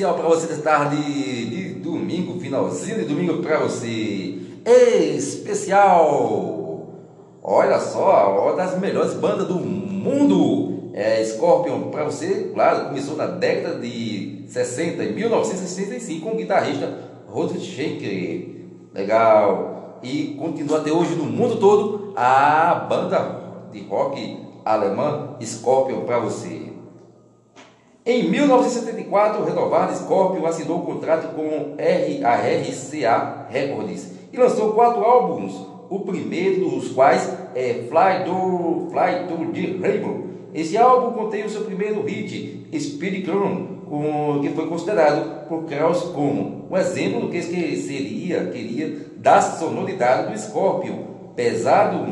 Especial 0.00 0.14
para 0.14 0.28
você 0.28 0.54
de 0.54 0.62
tarde 0.62 0.96
de 0.96 1.74
domingo, 1.74 2.40
finalzinho 2.40 3.00
de 3.00 3.04
domingo 3.04 3.42
para 3.42 3.58
você. 3.58 4.38
Especial! 5.14 6.16
Olha 7.42 7.78
só, 7.78 8.42
uma 8.42 8.56
das 8.56 8.78
melhores 8.78 9.12
bandas 9.14 9.46
do 9.46 9.56
mundo. 9.56 10.90
É 10.92 11.22
Scorpion 11.22 11.90
para 11.90 12.04
você, 12.04 12.50
claro, 12.52 12.88
começou 12.88 13.16
na 13.16 13.26
década 13.26 13.78
de 13.78 14.44
60, 14.48 15.04
em 15.04 15.12
1965, 15.14 16.26
com 16.26 16.34
o 16.34 16.38
guitarrista 16.38 16.98
Roderick 17.28 17.64
Schenker. 17.64 18.48
Legal! 18.92 20.00
E 20.02 20.36
continua 20.38 20.78
até 20.78 20.90
hoje 20.90 21.14
no 21.14 21.24
mundo 21.24 21.56
todo 21.56 22.12
a 22.16 22.86
banda 22.88 23.68
de 23.70 23.82
rock 23.82 24.38
alemã 24.64 25.36
Scorpion 25.42 26.00
para 26.00 26.18
você. 26.18 26.69
Em 28.10 28.28
1974, 28.28 29.40
o 29.40 29.44
renovado 29.44 29.94
Scorpion 29.94 30.44
assinou 30.44 30.78
um 30.78 30.84
contrato 30.84 31.32
com 31.32 31.76
a 31.78 32.34
RCA 32.34 33.46
Records 33.48 34.10
e 34.32 34.36
lançou 34.36 34.72
quatro 34.72 35.04
álbuns, 35.04 35.54
o 35.88 36.00
primeiro 36.00 36.70
dos 36.70 36.88
quais 36.88 37.32
é 37.54 37.84
Fly 37.88 38.24
to, 38.24 38.88
Fly 38.90 39.28
to 39.28 39.52
the 39.52 39.88
Rainbow. 39.88 40.24
Esse 40.52 40.76
álbum 40.76 41.16
contém 41.16 41.44
o 41.44 41.48
seu 41.48 41.60
primeiro 41.60 42.02
hit, 42.02 42.66
Spirit 42.80 43.22
Clone, 43.22 43.78
que 44.42 44.48
foi 44.56 44.66
considerado 44.66 45.46
por 45.46 45.66
Krauss 45.66 46.02
como 46.12 46.66
um 46.68 46.76
exemplo 46.76 47.20
do 47.20 47.28
que 47.28 47.40
seria, 47.40 48.46
queria, 48.46 49.06
da 49.18 49.40
sonoridade 49.40 50.32
do 50.32 50.36
Scorpion, 50.36 50.96
pesado, 51.36 52.04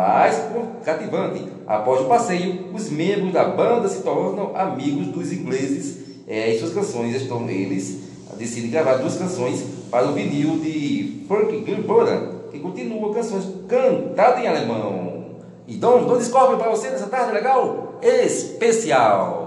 mais 0.00 0.42
cativante. 0.84 1.46
Após 1.66 2.00
o 2.00 2.04
passeio, 2.04 2.70
os 2.74 2.88
membros 2.90 3.32
da 3.32 3.44
banda 3.44 3.88
se 3.88 4.02
tornam 4.02 4.56
amigos 4.56 5.08
dos 5.08 5.32
ingleses 5.32 5.98
é, 6.26 6.54
e 6.54 6.58
suas 6.58 6.72
canções 6.72 7.14
estão 7.14 7.48
eles 7.48 8.08
decidem 8.38 8.70
gravar 8.70 8.94
duas 8.94 9.16
canções 9.16 9.62
para 9.90 10.06
o 10.06 10.12
vinil 10.12 10.58
de 10.60 11.24
Frank 11.28 11.62
Gilbert, 11.64 12.50
que 12.50 12.58
continua 12.58 13.12
canções 13.12 13.46
cantadas 13.68 14.42
em 14.42 14.48
alemão. 14.48 15.26
Então, 15.68 16.06
Don 16.06 16.20
Scorpion 16.20 16.56
para 16.56 16.70
você 16.70 16.88
nessa 16.88 17.06
tarde 17.06 17.32
legal? 17.32 17.98
Especial! 18.00 19.39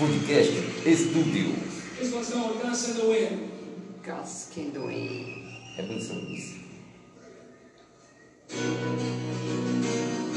Podcast 0.00 0.52
estúdio. 0.86 1.52
The 1.98 3.02
Wind. 3.02 3.50
Casquendoim. 4.02 5.44
É 5.76 5.82
pensando 5.82 6.22
nisso. 6.22 6.58
Only 8.50 10.29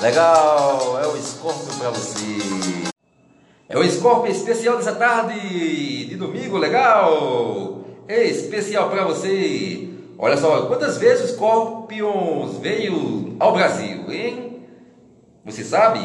Legal, 0.00 0.98
é 0.98 1.06
o 1.06 1.16
Escorpio 1.16 1.74
para 1.78 1.90
você. 1.90 2.79
É 3.70 3.78
o 3.78 3.88
Scorpio 3.88 4.32
especial 4.32 4.78
dessa 4.78 4.96
tarde 4.96 6.06
de 6.06 6.16
domingo, 6.16 6.58
legal? 6.58 7.84
É 8.08 8.24
especial 8.24 8.90
pra 8.90 9.04
você. 9.04 9.88
Olha 10.18 10.36
só, 10.36 10.62
quantas 10.62 10.98
vezes 10.98 11.30
o 11.30 11.34
Scorpions 11.34 12.58
veio 12.58 13.36
ao 13.38 13.52
Brasil, 13.52 14.10
hein? 14.10 14.64
Você 15.44 15.62
sabe? 15.62 16.00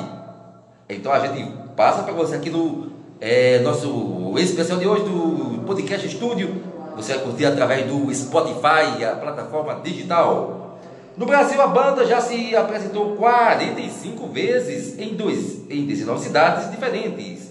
Então 0.88 1.12
a 1.12 1.26
gente 1.26 1.52
passa 1.76 2.04
para 2.04 2.14
você 2.14 2.36
aqui 2.36 2.52
no 2.52 2.92
é, 3.20 3.58
nosso 3.58 4.36
especial 4.38 4.78
de 4.78 4.88
hoje 4.88 5.04
do 5.04 5.64
Podcast 5.66 6.06
Estúdio. 6.06 6.62
Você 6.96 7.16
vai 7.16 7.24
curtir 7.24 7.48
através 7.48 7.88
do 7.88 8.14
Spotify, 8.14 9.04
a 9.04 9.16
plataforma 9.20 9.82
digital. 9.84 10.78
No 11.18 11.26
Brasil, 11.26 11.60
a 11.60 11.68
banda 11.68 12.06
já 12.06 12.22
se 12.22 12.56
apresentou 12.56 13.16
45 13.16 14.28
vezes 14.28 15.00
em, 15.00 15.16
dois, 15.16 15.66
em 15.68 15.84
19 15.86 16.22
cidades 16.22 16.70
diferentes, 16.70 17.45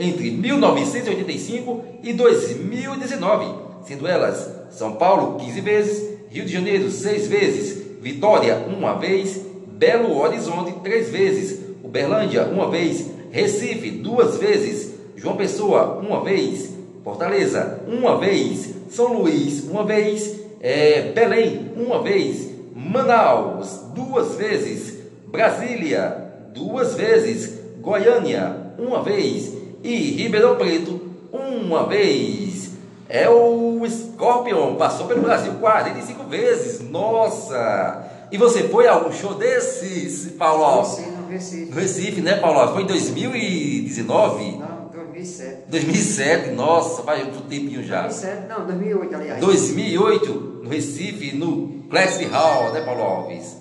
entre 0.00 0.30
1985 0.30 1.84
e 2.02 2.12
2019, 2.14 3.54
sendo 3.84 4.08
elas 4.08 4.50
São 4.70 4.94
Paulo 4.94 5.38
15 5.38 5.60
vezes, 5.60 6.10
Rio 6.30 6.46
de 6.46 6.52
Janeiro 6.52 6.90
6 6.90 7.28
vezes, 7.28 7.82
Vitória 8.00 8.56
uma 8.66 8.98
vez, 8.98 9.38
Belo 9.66 10.18
Horizonte 10.18 10.72
três 10.82 11.10
vezes, 11.10 11.60
Uberlândia 11.84 12.44
uma 12.44 12.70
vez, 12.70 13.06
Recife 13.30 13.90
duas 13.90 14.38
vezes, 14.38 14.94
João 15.16 15.36
Pessoa 15.36 15.98
uma 15.98 16.24
vez, 16.24 16.70
Fortaleza 17.04 17.82
uma 17.86 18.16
vez, 18.16 18.74
São 18.88 19.12
Luís 19.12 19.64
uma 19.64 19.84
vez, 19.84 20.40
é, 20.60 21.12
Belém 21.12 21.72
uma 21.76 22.02
vez, 22.02 22.48
Manaus 22.74 23.82
duas 23.94 24.34
vezes, 24.36 24.98
Brasília 25.26 26.30
duas 26.54 26.94
vezes, 26.94 27.58
Goiânia 27.80 28.56
uma 28.78 29.02
vez 29.02 29.59
e 29.82 29.96
Ribeirão 30.12 30.56
Preto 30.56 31.00
uma 31.32 31.86
vez. 31.86 32.70
É 33.08 33.28
o 33.28 33.82
Scorpion, 33.88 34.76
passou 34.76 35.06
pelo 35.06 35.22
Brasil 35.22 35.54
45 35.54 36.24
vezes. 36.24 36.80
Nossa! 36.80 38.08
E 38.30 38.36
você 38.38 38.68
foi 38.68 38.86
a 38.86 38.92
algum 38.92 39.12
show 39.12 39.34
desses, 39.34 40.30
Paulo? 40.38 40.84
Sim, 40.84 41.10
no 41.10 41.28
Recife. 41.28 41.70
No 41.70 41.80
Recife, 41.80 42.20
né, 42.20 42.36
Paulo? 42.36 42.72
Foi 42.72 42.84
em 42.84 42.86
2019? 42.86 44.58
Não, 44.58 44.88
2007. 44.92 45.62
2007, 45.66 46.50
nossa, 46.50 47.02
faz 47.02 47.26
um 47.26 47.40
tempinho 47.40 47.82
já. 47.82 48.02
2007, 48.02 48.46
não, 48.48 48.66
2008, 48.66 49.14
aliás. 49.16 49.40
2008, 49.40 50.60
no 50.62 50.70
Recife, 50.70 51.36
no 51.36 51.82
Classic 51.90 52.24
Hall, 52.26 52.72
né, 52.72 52.82
Paulo 52.82 53.02
Alves? 53.02 53.56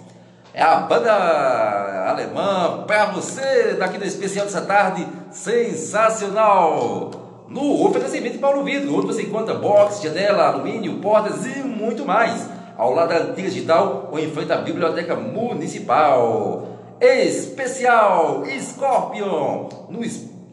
É 0.53 0.63
a 0.63 0.77
banda 0.77 1.13
alemã 2.09 2.83
para 2.87 3.05
você, 3.05 3.75
daqui 3.77 3.99
no 3.99 4.05
especial 4.05 4.45
dessa 4.45 4.61
tarde, 4.61 5.07
sensacional! 5.31 7.11
No 7.47 7.85
oferecimento 7.85 8.33
de 8.33 8.39
Paulo 8.39 8.63
Vidro, 8.63 8.95
onde 8.95 9.07
você 9.07 9.23
encontra 9.23 9.53
box, 9.53 10.01
janela, 10.01 10.47
alumínio, 10.47 10.97
portas 10.99 11.45
e 11.45 11.59
muito 11.61 12.03
mais, 12.03 12.47
ao 12.75 12.93
lado 12.93 13.09
da 13.09 13.17
antiga 13.17 13.49
digital 13.49 14.09
ou 14.11 14.19
em 14.19 14.31
frente 14.31 14.51
à 14.51 14.57
biblioteca 14.57 15.15
municipal. 15.15 16.67
Especial 16.99 18.43
Scorpion! 18.59 19.69
No, 19.87 20.01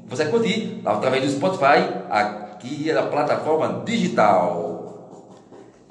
você 0.07 0.27
curtir 0.27 0.83
através 0.85 1.25
do 1.25 1.31
Spotify, 1.31 1.89
aqui 2.11 2.91
é 2.91 2.99
a 2.99 3.03
plataforma 3.03 3.83
digital. 3.85 4.76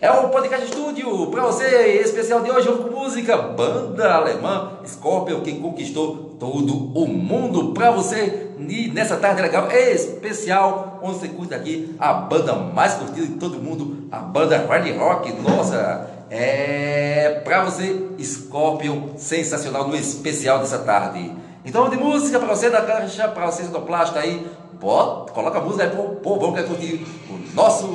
É 0.06 0.12
o 0.12 0.30
Podcast 0.30 0.68
Estúdio 0.68 1.26
para 1.32 1.42
você, 1.46 2.00
especial 2.00 2.40
de 2.42 2.52
hoje, 2.52 2.72
com 2.72 2.92
música, 2.92 3.38
banda 3.38 4.14
alemã, 4.14 4.74
Scorpion, 4.86 5.42
que 5.42 5.54
conquistou 5.54 6.36
todo 6.40 6.96
o 6.96 7.08
mundo 7.08 7.74
para 7.74 7.90
você 7.90 8.52
e 8.70 8.88
nessa 8.90 9.18
tarde 9.18 9.42
legal 9.42 9.68
especial, 9.72 11.00
onde 11.02 11.18
você 11.18 11.28
curte 11.30 11.56
aqui 11.56 11.96
a 11.98 12.14
banda 12.14 12.54
mais 12.54 12.94
curtida 12.94 13.26
de 13.26 13.34
todo 13.34 13.58
mundo, 13.58 14.08
a 14.12 14.20
banda 14.20 14.64
hard 14.68 14.96
rock, 14.96 15.34
nossa, 15.42 16.08
é 16.30 17.42
para 17.44 17.66
você, 17.66 18.10
Scorpion, 18.22 19.18
sensacional 19.18 19.88
no 19.88 19.96
especial 19.96 20.60
dessa 20.60 20.78
tarde. 20.78 21.34
Então, 21.66 21.90
de 21.90 21.98
música 21.98 22.38
para 22.38 22.56
você 22.56 22.70
da 22.70 22.84
caixa, 22.84 23.28
para 23.30 23.48
você 23.48 23.64
do 23.64 23.82
plástico 23.82 24.20
aí, 24.20 24.46
bota, 24.80 25.32
coloca 25.32 25.58
a 25.58 25.62
música 25.62 25.86
aí 25.86 25.90
povão 26.22 26.54
que 26.54 26.62
vai 26.62 26.70
curtir 26.70 27.04
o 27.28 27.56
nosso 27.56 27.88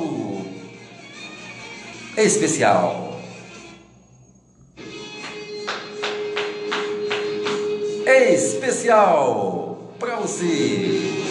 especial. 2.17 3.19
Especial 8.05 9.93
para 9.99 10.15
você. 10.17 11.30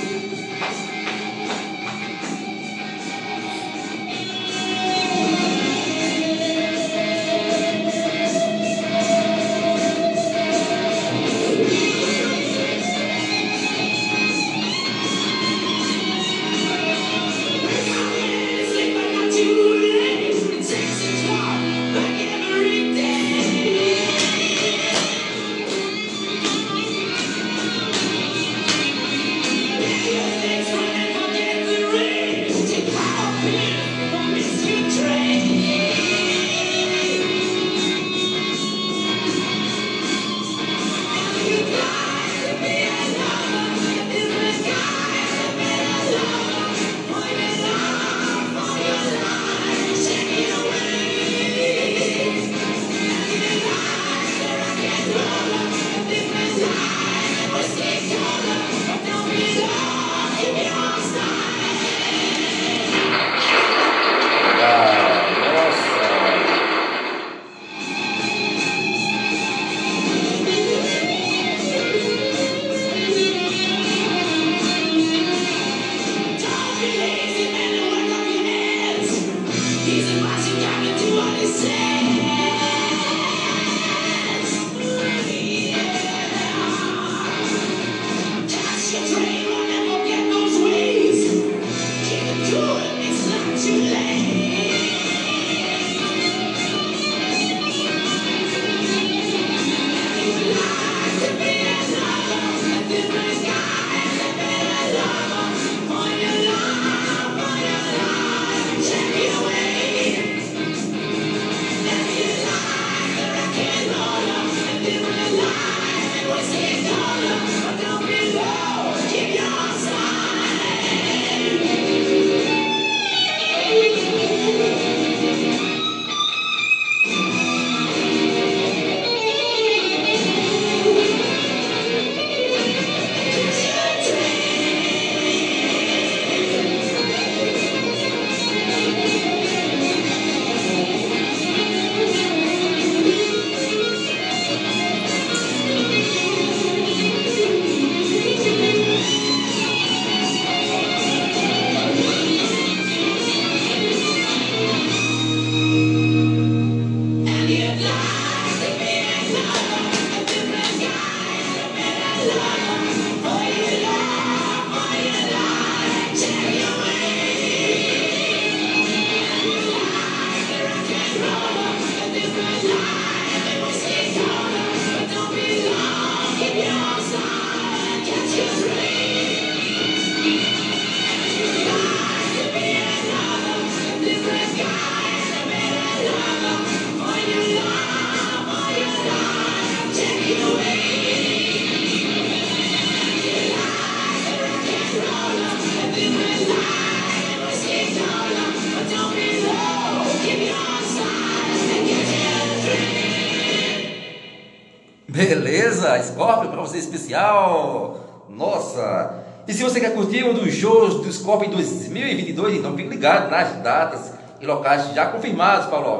E 209.50 209.52
se 209.52 209.64
você 209.64 209.80
quer 209.80 209.92
curtir 209.94 210.22
um 210.22 210.32
dos 210.32 210.54
shows 210.54 211.04
do 211.04 211.12
Scorpio 211.12 211.48
em 211.48 211.50
2022, 211.50 212.58
então 212.58 212.76
fique 212.76 212.88
ligado 212.88 213.28
nas 213.28 213.56
datas 213.56 214.12
e 214.40 214.46
locais 214.46 214.94
já 214.94 215.06
confirmados 215.06 215.66
para, 215.66 215.90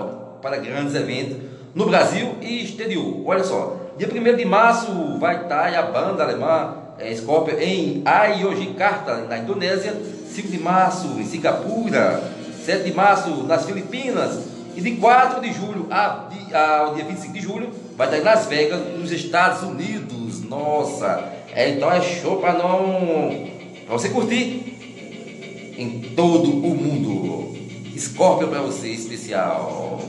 para 0.40 0.56
grandes 0.58 0.94
eventos 0.94 1.38
no 1.74 1.86
Brasil 1.86 2.36
e 2.40 2.62
exterior. 2.62 3.24
Olha 3.26 3.42
só, 3.42 3.76
dia 3.98 4.08
1 4.08 4.36
de 4.36 4.44
março 4.44 5.18
vai 5.18 5.42
estar 5.42 5.74
a 5.76 5.82
banda 5.82 6.22
alemã 6.22 6.76
é, 6.96 7.12
Scorpio 7.12 7.58
em 7.58 8.02
Ayogyakarta, 8.04 9.22
na 9.28 9.38
Indonésia. 9.38 10.00
5 10.28 10.46
de 10.46 10.60
março 10.60 11.08
em 11.18 11.24
Singapura. 11.24 12.22
7 12.64 12.84
de 12.84 12.92
março 12.94 13.30
nas 13.48 13.64
Filipinas. 13.66 14.44
E 14.76 14.80
de 14.80 14.92
4 14.92 15.40
de 15.40 15.52
julho 15.52 15.88
ao 15.90 16.94
dia 16.94 17.04
25 17.04 17.32
de 17.32 17.40
julho 17.40 17.70
vai 17.96 18.06
estar 18.06 18.18
em 18.20 18.22
Las 18.22 18.46
Vegas, 18.46 18.80
nos 18.96 19.10
Estados 19.10 19.64
Unidos. 19.64 20.44
Nossa, 20.48 21.39
é, 21.52 21.70
então 21.70 21.90
é 21.90 22.00
show 22.00 22.36
para 22.36 22.52
não. 22.54 23.48
para 23.86 23.96
você 23.96 24.08
curtir 24.08 25.74
em 25.76 26.00
todo 26.14 26.50
o 26.50 26.74
mundo. 26.74 27.58
Scorpio 27.98 28.48
para 28.48 28.62
você 28.62 28.88
especial. 28.88 30.00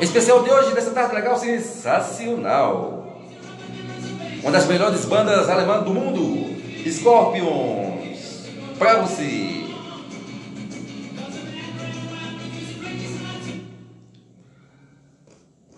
Especial 0.00 0.42
de 0.42 0.50
hoje, 0.50 0.74
dessa 0.74 0.90
tarde 0.90 1.14
legal, 1.14 1.38
sensacional. 1.38 3.22
Uma 4.42 4.52
das 4.52 4.66
melhores 4.66 5.04
bandas 5.06 5.48
alemãs 5.48 5.84
do 5.84 5.92
mundo, 5.92 6.54
Scorpions. 6.88 8.46
Pra 8.78 9.00
você. 9.00 9.65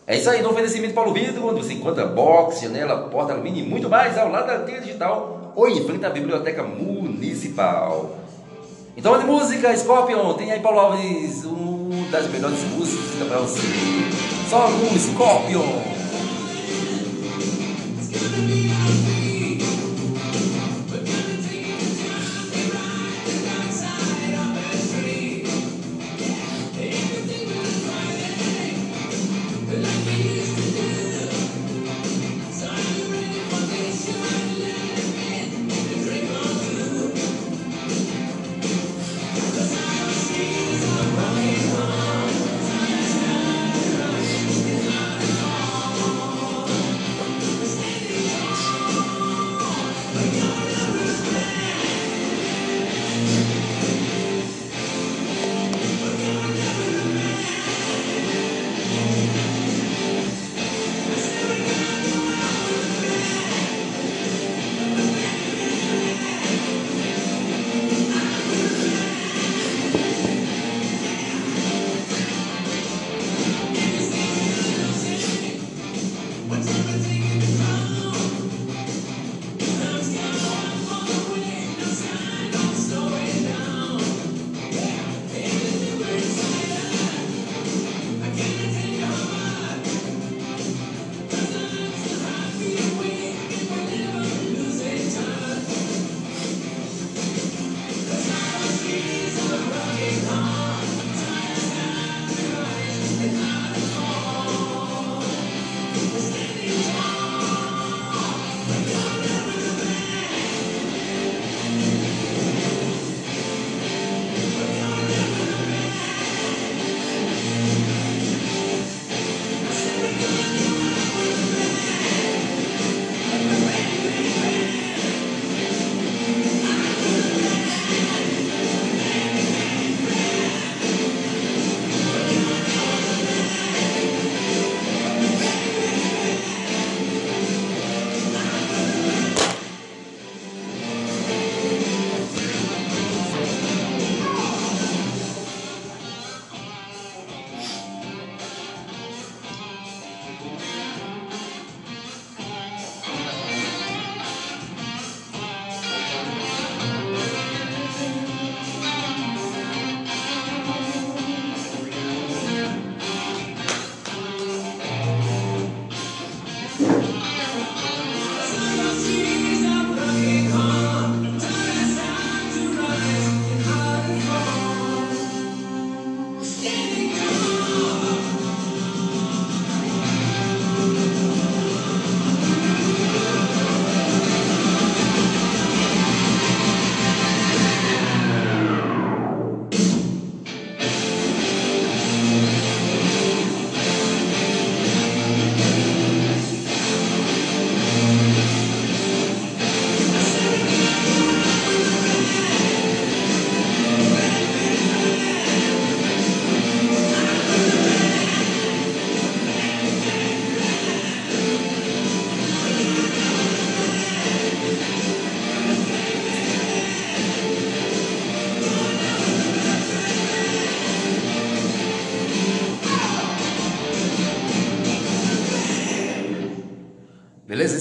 É 0.09 0.17
isso 0.17 0.31
aí, 0.31 0.41
no 0.41 0.49
oferecimento 0.49 0.95
Paulo 0.95 1.13
Vidro, 1.13 1.47
onde 1.47 1.63
você 1.63 1.75
encontra 1.75 2.07
box, 2.07 2.63
janela, 2.63 3.11
porta, 3.11 3.35
alumínio 3.35 3.63
e 3.63 3.69
muito 3.69 3.91
mais 3.91 4.17
ao 4.17 4.31
lado 4.31 4.47
da 4.47 4.61
trilha 4.61 4.81
digital 4.81 5.53
ou 5.55 5.69
em 5.69 5.85
frente 5.85 6.07
à 6.07 6.09
Biblioteca 6.09 6.63
Municipal. 6.63 8.17
Então, 8.97 9.19
de 9.19 9.27
música, 9.27 9.77
Scorpion, 9.77 10.33
tem 10.33 10.51
aí 10.51 10.61
Paulo 10.61 10.81
Alves, 10.81 11.45
uma 11.45 12.09
das 12.11 12.27
melhores 12.31 12.59
músicas 12.75 13.29
para 13.29 13.39
você. 13.41 13.61
Só 14.49 14.69
um 14.69 14.99
Scorpion. 14.99 15.99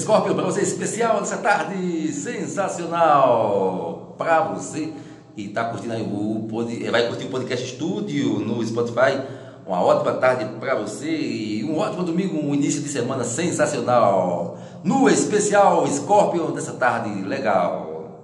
Scorpio, 0.07 0.34
para 0.35 0.45
você 0.45 0.61
especial 0.61 1.19
nessa 1.19 1.35
tarde 1.35 2.13
sensacional. 2.13 4.15
Para 4.17 4.53
você 4.53 4.93
e 5.35 5.49
tá 5.49 5.65
curtindo 5.65 5.95
aí 5.95 6.01
o 6.01 6.47
pod- 6.49 6.89
vai 6.89 7.09
curtir 7.09 7.25
o 7.25 7.29
podcast 7.29 7.73
estúdio 7.73 8.39
no 8.39 8.65
Spotify. 8.65 9.19
Uma 9.65 9.84
ótima 9.84 10.13
tarde 10.13 10.45
para 10.61 10.75
você 10.75 11.11
e 11.11 11.61
um 11.65 11.77
ótimo 11.77 12.05
domingo, 12.05 12.38
um 12.39 12.55
início 12.55 12.81
de 12.81 12.88
semana 12.88 13.25
sensacional. 13.25 14.57
No 14.81 15.09
especial 15.09 15.85
Scorpion 15.85 16.51
dessa 16.51 16.71
tarde 16.71 17.09
legal. 17.23 18.23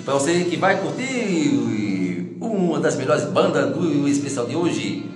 E 0.00 0.02
para 0.02 0.14
você 0.14 0.42
que 0.46 0.56
vai 0.56 0.82
curtir 0.82 2.36
uma 2.40 2.80
das 2.80 2.96
melhores 2.96 3.22
bandas 3.26 3.72
do 3.72 4.08
especial 4.08 4.46
de 4.46 4.56
hoje, 4.56 5.08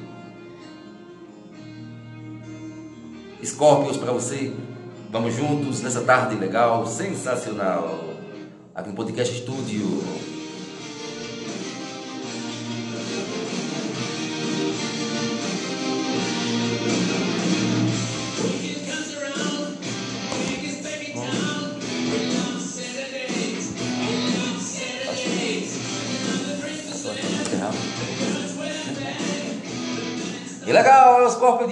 Scorpions 3.44 3.96
para 3.96 4.12
você. 4.12 4.52
Vamos 5.10 5.34
juntos 5.34 5.80
nessa 5.82 6.00
tarde 6.00 6.34
legal, 6.36 6.86
sensacional. 6.86 8.04
Aqui 8.74 8.88
no 8.88 8.94
Podcast 8.94 9.34
Estúdio. 9.34 10.33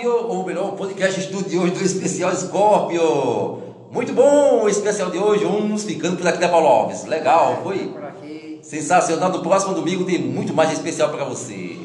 Scorpio 0.03 0.27
ou 0.29 0.45
melhor, 0.45 0.71
o 0.71 0.73
podcast 0.73 1.33
hoje 1.33 1.71
do 1.71 1.85
especial 1.85 2.35
Scorpio. 2.35 3.63
Muito 3.93 4.13
bom 4.13 4.65
o 4.65 4.69
especial 4.69 5.11
de 5.11 5.19
hoje, 5.19 5.45
uns 5.47 5.85
ficando 5.85 6.17
por 6.17 6.27
aqui 6.27 6.39
da 6.39 6.49
Paulo 6.49 6.67
Alves. 6.67 7.05
Legal, 7.05 7.61
foi 7.63 7.87
Por 7.87 8.03
aqui. 8.05 8.59
sensacional. 8.63 9.31
No 9.31 9.43
próximo 9.43 9.75
domingo 9.75 10.05
tem 10.05 10.19
muito 10.19 10.53
mais 10.53 10.73
especial 10.73 11.11
para 11.11 11.25
você. 11.25 11.79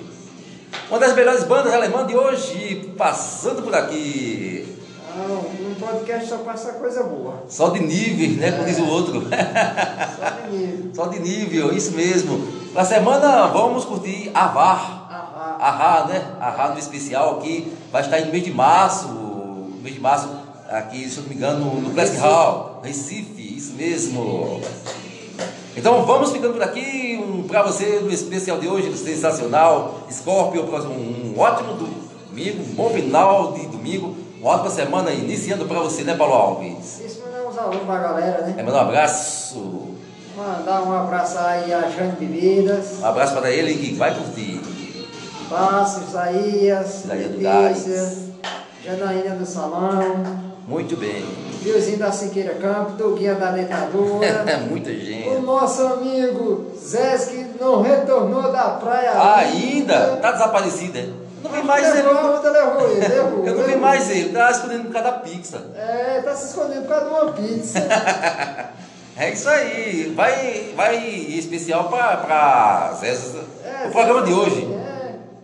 Uma 0.89 0.98
das 0.99 1.14
melhores 1.15 1.44
bandas 1.44 1.72
alemãs 1.72 2.07
de 2.07 2.15
hoje, 2.15 2.91
passando 2.98 3.61
por 3.61 3.76
aqui. 3.76 4.65
Não, 5.15 5.35
um 5.69 5.76
podcast 5.76 6.27
só 6.27 6.38
passa 6.38 6.73
coisa 6.73 7.03
boa. 7.03 7.44
Só 7.48 7.69
de 7.69 7.80
nível, 7.81 8.38
né? 8.39 8.52
Como 8.52 8.65
diz 8.65 8.80
o 8.80 8.88
outro. 8.88 9.22
Só 9.27 10.30
de 10.48 10.57
nível. 10.57 10.91
Só 10.95 11.06
de 11.07 11.19
nível, 11.19 11.72
isso 11.76 11.91
mesmo. 11.91 12.48
Na 12.73 12.84
semana 12.84 13.48
vamos 13.48 13.85
curtir 13.85 14.31
Avar. 14.34 14.98
Ah, 15.10 15.57
Ahá, 15.60 16.07
né? 16.07 16.35
Ahá 16.39 16.69
no 16.69 16.80
especial 16.80 17.38
aqui. 17.38 17.72
Vai 17.98 18.06
estar 18.06 18.22
no 18.28 18.32
mês 18.32 18.44
de 18.44 18.53
março. 18.53 19.07
no 19.07 19.80
mês 19.82 19.95
de 19.95 19.99
março, 19.99 20.30
aqui, 20.69 21.10
se 21.10 21.18
eu 21.18 21.24
não 21.24 21.30
me 21.30 21.36
engano, 21.36 21.82
no 21.82 21.90
Classic 21.95 22.15
Hall, 22.19 22.80
Recife, 22.84 23.57
isso 23.57 23.74
mesmo. 23.74 24.61
Então 25.76 26.06
vamos 26.06 26.32
ficando 26.32 26.53
por 26.53 26.61
aqui. 26.61 27.19
Um, 27.19 27.48
para 27.48 27.64
você 27.64 27.99
no 27.99 28.11
especial 28.11 28.60
de 28.60 28.68
hoje, 28.68 28.95
sensacional. 28.95 30.02
Scorpio, 30.11 30.68
próximo, 30.68 30.94
um 30.94 31.40
ótimo 31.40 31.74
domingo, 31.74 32.61
um 32.61 32.76
bom 32.76 32.91
final 32.91 33.53
de 33.53 33.65
domingo. 33.65 34.15
Uma 34.40 34.52
ótima 34.52 34.69
semana 34.69 35.11
iniciando 35.11 35.65
para 35.65 35.80
você, 35.80 36.03
né, 36.03 36.14
Paulo 36.15 36.36
Alves? 36.36 37.02
Isso 37.03 37.24
mandar 37.26 37.49
uns 37.49 37.57
alô 37.57 37.80
pra 37.80 37.98
galera, 37.98 38.45
né? 38.45 38.56
É, 38.60 38.61
mandar 38.61 38.78
um 38.78 38.90
abraço. 38.90 39.88
Mandar 40.38 40.84
um 40.84 40.95
abraço 40.95 41.40
aí 41.40 41.74
a 41.74 41.90
Jane 41.90 42.11
Bebidas, 42.11 42.99
Um 43.02 43.06
abraço 43.07 43.34
para 43.34 43.49
ele 43.49 43.74
que 43.74 43.95
vai 43.95 44.14
curtir. 44.14 44.77
Passo, 45.49 46.02
Isaías, 46.07 47.03
Letícia, 47.06 48.14
Janaína 48.84 49.36
do 49.36 49.45
Salão, 49.45 50.03
Muito 50.68 50.98
bem. 50.98 51.26
Viozinho 51.61 51.98
da 51.98 52.11
Siqueira 52.11 52.53
Campo, 52.56 52.91
Doguinha 52.91 53.36
da 53.36 53.52
Dentadura, 53.52 54.26
É 54.26 54.57
muita 54.69 54.90
o 54.90 54.94
gente. 54.94 55.30
nosso 55.41 55.82
amigo 55.86 56.72
Zé 56.78 57.18
que 57.18 57.45
não 57.60 57.82
retornou 57.82 58.52
da 58.52 58.69
praia 58.72 59.11
Ainda? 59.36 60.18
Tá 60.22 60.32
desaparecido, 60.34 60.98
é? 60.98 61.02
Eu 61.02 61.14
não 61.44 61.52
vi 61.52 61.64
mais 61.64 61.88
ele. 61.88 62.02
levou, 62.07 62.90
ele, 62.90 63.07
levou. 63.07 63.45
Eu 63.48 63.56
não 63.56 63.64
vi 63.64 63.76
mais 63.78 64.10
ele. 64.10 64.30
Tá 64.30 64.52
escondendo 64.52 64.84
por 64.86 64.94
causa 64.94 65.11
da 65.11 65.18
pizza. 65.19 65.61
É, 65.76 66.22
tá 66.24 66.36
se 66.36 66.48
escondendo 66.48 66.82
por 66.84 66.90
causa 66.90 67.06
de 67.06 67.11
uma 67.11 67.32
pizza. 67.34 67.80
É 69.19 69.32
isso 69.32 69.49
aí. 69.49 70.14
Vai, 70.15 70.74
vai 70.76 70.95
especial 71.07 71.86
para 71.90 72.94
É, 73.65 73.88
o 73.88 73.91
programa 73.91 74.22
de 74.22 74.32
hoje. 74.32 74.64
É, 74.72 74.86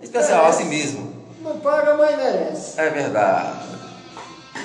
Especial, 0.04 0.46
assim 0.46 0.66
mesmo. 0.66 1.14
Não 1.42 1.58
paga, 1.58 1.96
mas 1.96 2.16
merece. 2.16 2.80
É 2.80 2.90
verdade. 2.90 3.74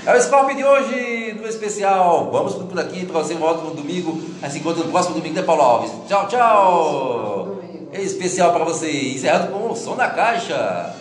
É 0.04 0.16
o 0.16 0.22
Scorpio 0.22 0.56
de 0.56 0.64
hoje, 0.64 1.36
no 1.40 1.46
especial. 1.46 2.30
Vamos 2.30 2.54
por 2.54 2.78
aqui 2.78 3.06
para 3.06 3.20
você 3.20 3.34
um 3.34 3.42
ótimo 3.42 3.70
domingo. 3.70 4.20
A 4.42 4.46
gente 4.46 4.52
se 4.52 4.58
encontra 4.58 4.84
no 4.84 4.90
próximo 4.90 5.14
domingo, 5.14 5.34
né, 5.34 5.42
Paulo 5.42 5.62
Alves? 5.62 5.92
Tchau, 6.06 6.28
tchau. 6.28 7.58
É 7.92 8.00
especial 8.00 8.52
para 8.52 8.64
você. 8.64 8.90
Encerrando 8.90 9.52
com 9.52 9.70
o 9.70 9.76
som 9.76 9.94
na 9.94 10.08
caixa. 10.08 10.94